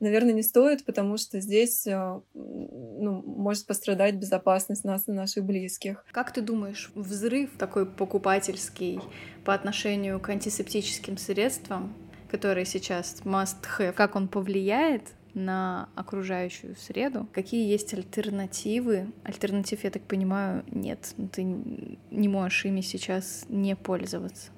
наверное, 0.00 0.32
не 0.32 0.42
стоит, 0.42 0.84
потому 0.84 1.16
что 1.16 1.40
здесь 1.40 1.86
э, 1.86 2.20
ну, 2.34 3.22
может 3.24 3.66
пострадать 3.66 4.16
безопасность 4.16 4.84
нас 4.84 5.08
и 5.08 5.12
наших 5.12 5.44
близких. 5.44 6.04
Как 6.10 6.32
ты 6.32 6.40
думаешь, 6.40 6.90
взрыв 6.94 7.56
такой 7.56 7.86
покупательский 7.86 9.00
по 9.44 9.54
отношению 9.54 10.20
к 10.20 10.28
антисептическим 10.28 11.16
средствам, 11.16 11.94
которые 12.32 12.64
сейчас 12.64 13.20
must 13.24 13.58
have, 13.78 13.92
как 13.92 14.16
он 14.16 14.26
повлияет 14.26 15.02
на 15.34 15.88
окружающую 15.94 16.74
среду. 16.76 17.28
Какие 17.32 17.70
есть 17.70 17.92
альтернативы? 17.92 19.12
Альтернатив, 19.22 19.84
я 19.84 19.90
так 19.90 20.02
понимаю, 20.02 20.64
нет. 20.70 21.14
Ты 21.32 21.42
не 21.42 22.28
можешь 22.28 22.64
ими 22.64 22.80
сейчас 22.80 23.44
не 23.48 23.76
пользоваться. 23.76 24.50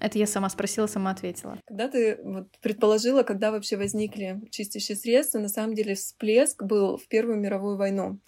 Это 0.00 0.18
я 0.18 0.26
сама 0.26 0.48
спросила, 0.48 0.86
сама 0.86 1.10
ответила. 1.10 1.58
Когда 1.66 1.88
ты 1.88 2.18
вот, 2.22 2.48
предположила, 2.60 3.22
когда 3.22 3.50
вообще 3.50 3.76
возникли 3.76 4.40
чистящие 4.50 4.96
средства, 4.96 5.38
на 5.38 5.48
самом 5.48 5.74
деле 5.74 5.94
всплеск 5.94 6.62
был 6.62 6.96
в 6.96 7.08
Первую 7.08 7.38
мировую 7.38 7.76
войну, 7.76 8.18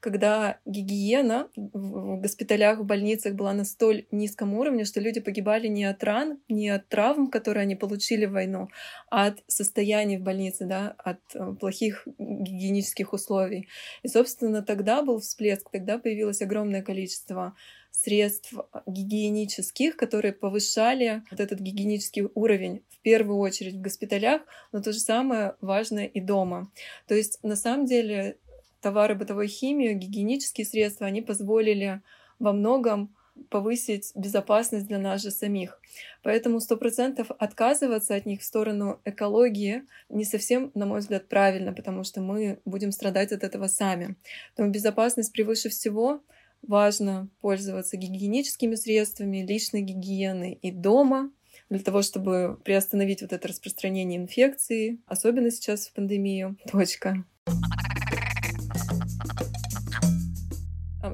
когда 0.00 0.58
гигиена 0.64 1.48
в 1.56 2.20
госпиталях, 2.20 2.78
в 2.78 2.84
больницах 2.84 3.34
была 3.34 3.52
на 3.52 3.64
столь 3.64 4.06
низком 4.10 4.54
уровне, 4.54 4.84
что 4.84 5.00
люди 5.00 5.20
погибали 5.20 5.66
не 5.66 5.84
от 5.84 6.02
ран, 6.04 6.38
не 6.48 6.70
от 6.70 6.88
травм, 6.88 7.30
которые 7.30 7.62
они 7.62 7.76
получили 7.76 8.26
в 8.26 8.32
войну, 8.32 8.68
а 9.10 9.26
от 9.26 9.42
состояния 9.46 10.18
в 10.18 10.22
больнице, 10.22 10.66
да, 10.66 10.94
от 10.98 11.20
э, 11.34 11.54
плохих 11.58 12.06
гигиенических 12.18 13.12
условий. 13.12 13.68
И, 14.02 14.08
собственно, 14.08 14.62
тогда 14.62 15.02
был 15.02 15.20
всплеск, 15.20 15.70
тогда 15.70 15.98
появилось 15.98 16.42
огромное 16.42 16.82
количество 16.82 17.54
средств 18.02 18.54
гигиенических, 18.86 19.96
которые 19.96 20.32
повышали 20.32 21.22
вот 21.30 21.40
этот 21.40 21.58
гигиенический 21.58 22.28
уровень 22.34 22.84
в 22.90 22.98
первую 23.00 23.38
очередь 23.38 23.74
в 23.74 23.80
госпиталях, 23.80 24.42
но 24.72 24.80
то 24.80 24.92
же 24.92 25.00
самое 25.00 25.56
важно 25.60 26.00
и 26.00 26.20
дома. 26.20 26.70
То 27.08 27.14
есть 27.14 27.40
на 27.42 27.56
самом 27.56 27.86
деле 27.86 28.36
товары 28.80 29.16
бытовой 29.16 29.48
химии, 29.48 29.94
гигиенические 29.94 30.64
средства, 30.64 31.06
они 31.06 31.22
позволили 31.22 32.00
во 32.38 32.52
многом 32.52 33.14
повысить 33.50 34.12
безопасность 34.14 34.86
для 34.86 34.98
нас 34.98 35.22
же 35.22 35.30
самих. 35.30 35.80
Поэтому 36.22 36.60
сто 36.60 36.76
процентов 36.76 37.30
отказываться 37.38 38.14
от 38.14 38.26
них 38.26 38.40
в 38.40 38.44
сторону 38.44 39.00
экологии 39.04 39.82
не 40.08 40.24
совсем, 40.24 40.70
на 40.74 40.86
мой 40.86 41.00
взгляд, 41.00 41.28
правильно, 41.28 41.72
потому 41.72 42.04
что 42.04 42.20
мы 42.20 42.60
будем 42.64 42.92
страдать 42.92 43.32
от 43.32 43.42
этого 43.42 43.66
сами. 43.66 44.16
Поэтому 44.54 44.72
безопасность 44.72 45.32
превыше 45.32 45.68
всего— 45.68 46.20
важно 46.62 47.28
пользоваться 47.40 47.96
гигиеническими 47.96 48.74
средствами 48.74 49.38
личной 49.38 49.82
гигиены 49.82 50.58
и 50.60 50.70
дома, 50.70 51.30
для 51.70 51.80
того, 51.80 52.02
чтобы 52.02 52.58
приостановить 52.64 53.22
вот 53.22 53.32
это 53.32 53.48
распространение 53.48 54.18
инфекции, 54.18 55.00
особенно 55.06 55.50
сейчас 55.50 55.88
в 55.88 55.92
пандемию. 55.92 56.56
Точка. 56.70 57.24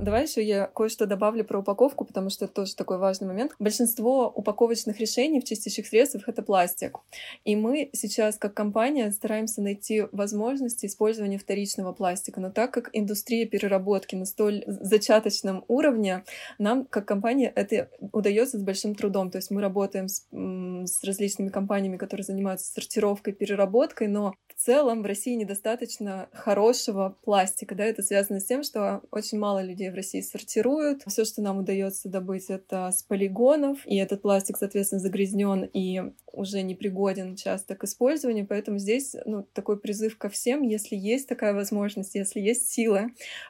Давай 0.05 0.25
еще 0.25 0.43
я 0.43 0.67
кое-что 0.67 1.07
добавлю 1.07 1.45
про 1.45 1.61
упаковку, 1.61 2.05
потому 2.05 2.31
что 2.31 2.45
это 2.45 2.55
тоже 2.55 2.77
такой 2.77 2.99
важный 2.99 3.27
момент. 3.27 3.53
Большинство 3.59 4.29
упаковочных 4.29 5.01
решений 5.01 5.41
в 5.41 5.45
чистящих 5.45 5.87
средствах— 5.87 6.25
это 6.29 6.43
пластик. 6.43 6.99
И 7.45 7.57
мы 7.57 7.91
сейчас, 7.93 8.37
как 8.37 8.55
компания, 8.55 9.11
стараемся 9.11 9.63
найти 9.63 10.05
возможности 10.13 10.87
использования 10.87 11.39
вторичного 11.39 11.93
пластика. 11.93 12.41
Но 12.41 12.51
так 12.51 12.73
как 12.73 12.91
индустрия 12.93 13.47
переработки 13.47 14.15
на 14.15 14.27
столь 14.27 14.65
зачаточном 14.67 15.65
уровне, 15.69 16.25
нам, 16.59 16.85
как 16.85 17.07
компания, 17.07 17.53
это 17.55 17.89
удается 18.13 18.59
с 18.59 18.63
большим 18.63 18.95
трудом. 18.95 19.31
То 19.31 19.39
есть 19.39 19.51
мы 19.51 19.61
работаем 19.61 20.09
с, 20.09 20.27
с 20.31 21.03
различными 21.05 21.49
компаниями, 21.49 21.97
которые 21.97 22.25
занимаются 22.25 22.71
сортировкой, 22.73 23.33
переработкой, 23.33 24.09
но 24.09 24.35
в 24.49 24.61
целом 24.61 25.03
в 25.03 25.07
России 25.07 25.35
недостаточно 25.35 26.29
хорошего 26.33 27.17
пластика. 27.25 27.75
Да? 27.75 27.85
Это 27.85 28.03
связано 28.03 28.41
с 28.41 28.45
тем, 28.45 28.63
что 28.63 29.03
очень 29.11 29.39
мало 29.39 29.63
людей 29.63 29.91
в 29.95 29.97
России 29.97 30.21
сортируют. 30.21 31.03
Все, 31.07 31.25
что 31.25 31.41
нам 31.41 31.59
удается 31.59 32.09
добыть, 32.09 32.51
это 32.51 32.91
с 32.91 33.03
полигонов, 33.03 33.87
и 33.87 33.97
этот 33.97 34.23
пластик, 34.23 34.57
соответственно, 34.59 35.01
загрязнен 35.01 35.65
и 35.65 36.13
уже 36.33 36.63
непригоден 36.63 37.37
часто 37.37 37.77
к 37.77 37.85
использованию. 37.85 38.47
Поэтому 38.47 38.79
здесь 38.79 39.15
ну, 39.25 39.47
такой 39.53 39.79
призыв 39.79 40.19
ко 40.19 40.29
всем, 40.29 40.63
если 40.63 40.97
есть 40.97 41.29
такая 41.29 41.55
возможность, 41.55 42.15
если 42.15 42.41
есть 42.41 42.69
сила, 42.69 43.07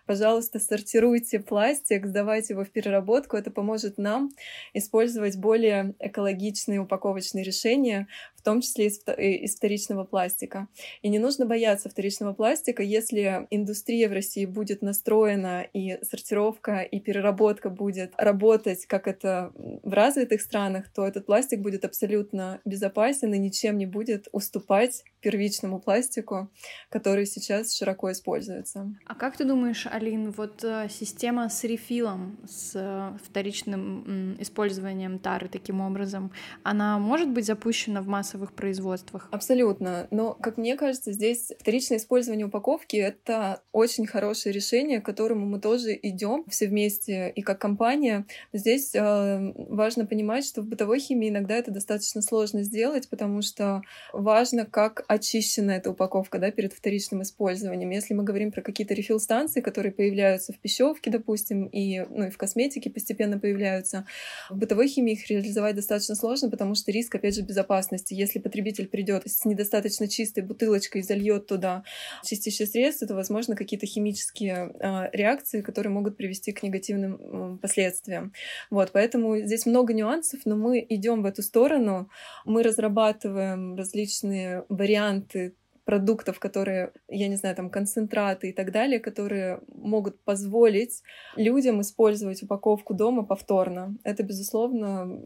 пожалуйста, 0.06 0.58
сортируйте 0.58 1.40
пластик, 1.40 2.06
сдавайте 2.06 2.52
его 2.52 2.64
в 2.64 2.70
переработку. 2.70 3.36
Это 3.36 3.50
поможет 3.50 3.98
нам 3.98 4.30
использовать 4.74 5.38
более 5.38 5.94
экологичные 5.98 6.80
упаковочные 6.80 7.42
решения, 7.42 8.06
том 8.44 8.60
числе 8.60 8.86
из, 8.86 9.00
из 9.18 9.56
вторичного 9.56 10.04
пластика. 10.04 10.68
И 11.02 11.08
не 11.08 11.18
нужно 11.18 11.46
бояться 11.46 11.88
вторичного 11.88 12.32
пластика, 12.32 12.82
если 12.82 13.46
индустрия 13.50 14.08
в 14.08 14.12
России 14.12 14.44
будет 14.44 14.82
настроена 14.82 15.62
и 15.72 15.98
сортировка 16.04 16.82
и 16.82 17.00
переработка 17.00 17.70
будет 17.70 18.12
работать, 18.16 18.86
как 18.86 19.08
это 19.08 19.52
в 19.54 19.92
развитых 19.92 20.40
странах, 20.40 20.92
то 20.92 21.06
этот 21.06 21.26
пластик 21.26 21.60
будет 21.60 21.84
абсолютно 21.84 22.60
безопасен 22.64 23.32
и 23.34 23.38
ничем 23.38 23.78
не 23.78 23.86
будет 23.86 24.28
уступать 24.32 25.04
первичному 25.20 25.80
пластику, 25.80 26.50
который 26.90 27.26
сейчас 27.26 27.74
широко 27.74 28.12
используется. 28.12 28.94
А 29.06 29.14
как 29.14 29.36
ты 29.36 29.44
думаешь, 29.44 29.86
Алин, 29.86 30.30
вот 30.32 30.62
э, 30.62 30.88
система 30.90 31.48
с 31.48 31.64
рефилом, 31.64 32.38
с 32.46 32.72
э, 32.74 33.16
вторичным 33.24 34.36
использованием 34.38 35.18
тары 35.18 35.48
таким 35.48 35.80
образом, 35.80 36.30
она 36.62 36.98
может 36.98 37.30
быть 37.30 37.46
запущена 37.46 38.02
в 38.02 38.06
массовых 38.34 38.52
производствах? 38.52 39.28
Абсолютно. 39.30 40.08
Но, 40.10 40.34
как 40.34 40.56
мне 40.56 40.76
кажется, 40.76 41.12
здесь 41.12 41.52
вторичное 41.58 41.98
использование 41.98 42.46
упаковки— 42.46 42.96
это 42.96 43.62
очень 43.72 44.06
хорошее 44.06 44.52
решение, 44.52 45.00
к 45.00 45.04
которому 45.04 45.46
мы 45.46 45.60
тоже 45.60 45.98
идем 46.02 46.44
все 46.48 46.66
вместе 46.66 47.30
и 47.34 47.42
как 47.42 47.60
компания. 47.60 48.26
Здесь 48.52 48.94
э, 48.94 49.52
важно 49.56 50.06
понимать, 50.06 50.44
что 50.44 50.62
в 50.62 50.66
бытовой 50.66 50.98
химии 50.98 51.28
иногда 51.28 51.54
это 51.54 51.70
достаточно 51.70 52.22
сложно 52.22 52.62
сделать, 52.62 53.08
потому 53.08 53.42
что 53.42 53.82
важно, 54.12 54.66
как 54.66 55.04
очищена 55.08 55.72
эта 55.72 55.90
упаковка 55.90 56.38
да, 56.38 56.50
перед 56.50 56.72
вторичным 56.72 57.22
использованием. 57.22 57.90
Если 57.90 58.14
мы 58.14 58.24
говорим 58.24 58.50
про 58.50 58.62
какие-то 58.62 58.94
рефил-станции, 58.94 59.60
которые 59.60 59.92
появляются 59.92 60.52
в 60.52 60.58
пищевке, 60.58 61.10
допустим, 61.10 61.66
и, 61.66 62.00
ну, 62.10 62.26
и 62.26 62.30
в 62.30 62.36
косметике 62.36 62.90
постепенно 62.90 63.38
появляются, 63.38 64.06
в 64.50 64.56
бытовой 64.56 64.88
химии 64.88 65.12
их 65.12 65.28
реализовать 65.28 65.76
достаточно 65.76 66.14
сложно, 66.14 66.50
потому 66.50 66.74
что 66.74 66.90
риск, 66.90 67.14
опять 67.14 67.34
же, 67.34 67.42
безопасности. 67.42 68.14
Если 68.24 68.38
потребитель 68.38 68.88
придет 68.88 69.22
с 69.26 69.44
недостаточно 69.44 70.08
чистой 70.08 70.42
бутылочкой 70.42 71.02
и 71.02 71.04
зальет 71.04 71.46
туда 71.46 71.84
чистящее 72.24 72.66
средство, 72.66 73.06
то, 73.06 73.14
возможно, 73.14 73.54
какие-то 73.54 73.86
химические 73.86 74.72
э, 74.80 75.10
реакции, 75.12 75.60
которые 75.60 75.92
могут 75.92 76.16
привести 76.16 76.52
к 76.52 76.62
негативным 76.62 77.58
последствиям. 77.58 78.32
Вот, 78.70 78.90
поэтому 78.92 79.38
здесь 79.38 79.66
много 79.66 79.92
нюансов, 79.92 80.40
но 80.44 80.56
мы 80.56 80.84
идем 80.88 81.22
в 81.22 81.26
эту 81.26 81.42
сторону. 81.42 82.08
Мы 82.44 82.62
разрабатываем 82.62 83.76
различные 83.76 84.64
варианты 84.68 85.54
продуктов, 85.84 86.40
которые, 86.40 86.92
я 87.08 87.28
не 87.28 87.36
знаю, 87.36 87.54
там 87.56 87.70
концентраты 87.70 88.50
и 88.50 88.52
так 88.52 88.72
далее, 88.72 89.00
которые 89.00 89.60
могут 89.68 90.22
позволить 90.24 91.02
людям 91.36 91.80
использовать 91.80 92.42
упаковку 92.42 92.94
дома 92.94 93.24
повторно. 93.24 93.96
Это, 94.02 94.22
безусловно, 94.22 95.20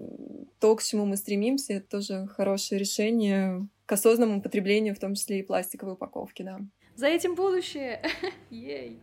то, 0.60 0.74
к 0.76 0.82
чему 0.82 1.04
мы 1.04 1.16
стремимся, 1.16 1.74
это 1.74 1.88
тоже 1.88 2.26
хорошее 2.26 2.80
решение 2.80 3.68
к 3.86 3.92
осознанному 3.92 4.42
потреблению, 4.42 4.94
в 4.94 4.98
том 4.98 5.14
числе 5.14 5.40
и 5.40 5.42
пластиковой 5.42 5.94
упаковки, 5.94 6.42
да. 6.42 6.58
За 6.94 7.06
этим 7.06 7.34
будущее! 7.34 8.02
Ей! 8.50 8.98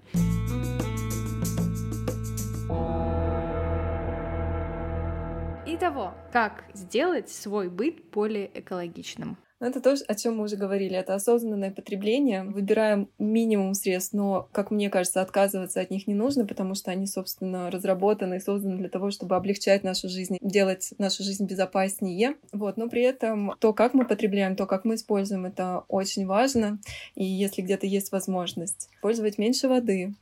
Итого, 5.67 6.13
как 6.31 6.65
сделать 6.73 7.29
свой 7.29 7.69
быт 7.69 8.09
более 8.11 8.51
экологичным? 8.59 9.37
Ну, 9.61 9.67
это 9.67 9.79
то, 9.79 9.95
о 10.07 10.15
чем 10.15 10.37
мы 10.37 10.43
уже 10.43 10.57
говорили. 10.57 10.97
Это 10.97 11.15
осознанное 11.15 11.71
потребление. 11.71 12.43
Выбираем 12.43 13.09
минимум 13.17 13.73
средств, 13.73 14.13
но, 14.13 14.49
как 14.51 14.69
мне 14.69 14.89
кажется, 14.89 15.21
отказываться 15.21 15.79
от 15.79 15.91
них 15.91 16.07
не 16.07 16.13
нужно, 16.13 16.45
потому 16.45 16.75
что 16.75 16.91
они, 16.91 17.07
собственно, 17.07 17.71
разработаны 17.71 18.35
и 18.35 18.39
созданы 18.41 18.77
для 18.77 18.89
того, 18.89 19.11
чтобы 19.11 19.37
облегчать 19.37 19.83
нашу 19.83 20.09
жизнь, 20.09 20.37
делать 20.41 20.93
нашу 20.97 21.23
жизнь 21.23 21.45
безопаснее. 21.45 22.35
Вот. 22.51 22.75
Но 22.75 22.89
при 22.89 23.03
этом 23.03 23.53
то, 23.59 23.71
как 23.71 23.93
мы 23.93 24.05
потребляем, 24.05 24.57
то, 24.57 24.65
как 24.65 24.83
мы 24.83 24.95
используем, 24.95 25.45
это 25.45 25.85
очень 25.87 26.25
важно. 26.25 26.79
И 27.15 27.23
если 27.23 27.61
где-то 27.61 27.87
есть 27.87 28.11
возможность, 28.11 28.89
использовать 28.95 29.37
меньше 29.37 29.69
воды, 29.69 30.13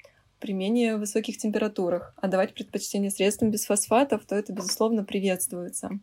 при 0.43 0.51
менее 0.51 0.97
высоких 0.97 1.37
температурах. 1.37 2.13
Отдавать 2.17 2.53
предпочтение 2.53 3.09
средствам 3.09 3.49
без 3.49 3.65
фосфатов, 3.65 4.25
то 4.25 4.35
это, 4.35 4.51
безусловно, 4.51 5.05
приветствуется. 5.05 6.01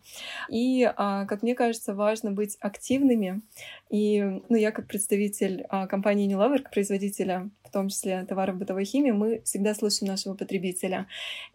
И, 0.49 0.91
а, 0.97 1.27
как 1.27 1.43
мне 1.43 1.55
кажется, 1.55 1.95
важно 1.95 2.33
быть 2.33 2.57
активными. 2.59 3.43
И 3.91 4.23
ну, 4.49 4.57
я, 4.57 4.71
как 4.73 4.87
представитель 4.87 5.67
а, 5.69 5.87
компании 5.87 6.27
Unilever, 6.27 6.65
производителя 6.73 7.51
в 7.65 7.71
том 7.71 7.91
числе 7.91 8.25
товаров 8.25 8.57
бытовой 8.57 8.87
химии, 8.87 9.11
мы 9.11 9.43
всегда 9.45 9.75
слушаем 9.75 10.11
нашего 10.11 10.33
потребителя. 10.35 11.07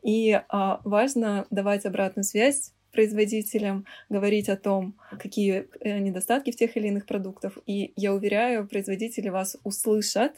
И 0.04 0.40
а, 0.48 0.80
важно 0.84 1.48
давать 1.50 1.88
обратную 1.88 2.24
связь 2.24 2.72
производителям, 2.96 3.86
говорить 4.10 4.50
о 4.50 4.56
том, 4.56 4.96
какие 5.20 5.68
э, 5.82 6.00
недостатки 6.00 6.52
в 6.52 6.56
тех 6.56 6.78
или 6.78 6.88
иных 6.88 7.06
продуктах. 7.06 7.58
И 7.66 7.92
я 7.98 8.14
уверяю, 8.14 8.68
производители 8.68 9.30
вас 9.30 9.58
услышат. 9.64 10.32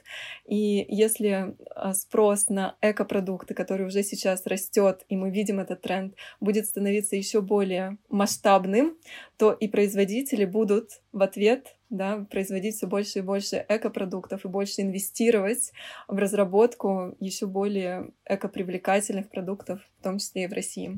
И 0.47 0.85
если 0.89 1.55
а, 1.75 1.93
спрос 1.93 2.49
на 2.49 2.75
экопродукты, 2.81 3.53
который 3.53 3.85
уже 3.85 4.01
сейчас 4.01 4.45
растет, 4.47 5.05
и 5.07 5.15
мы 5.15 5.29
видим 5.29 5.59
этот 5.59 5.81
тренд, 5.81 6.15
будет 6.39 6.65
становиться 6.65 7.15
еще 7.15 7.41
более 7.41 7.97
масштабным, 8.09 8.97
то 9.37 9.51
и 9.51 9.67
производители 9.67 10.45
будут 10.45 10.89
в 11.13 11.21
ответ 11.21 11.75
да, 11.89 12.25
производить 12.29 12.75
все 12.75 12.87
больше 12.87 13.19
и 13.19 13.21
больше 13.21 13.65
экопродуктов 13.69 14.45
и 14.45 14.49
больше 14.49 14.81
инвестировать 14.81 15.71
в 16.07 16.17
разработку 16.17 17.15
еще 17.19 17.45
более 17.45 18.11
экопривлекательных 18.25 19.29
продуктов, 19.29 19.79
в 19.99 20.03
том 20.03 20.17
числе 20.17 20.43
и 20.43 20.47
в 20.47 20.53
России. 20.53 20.97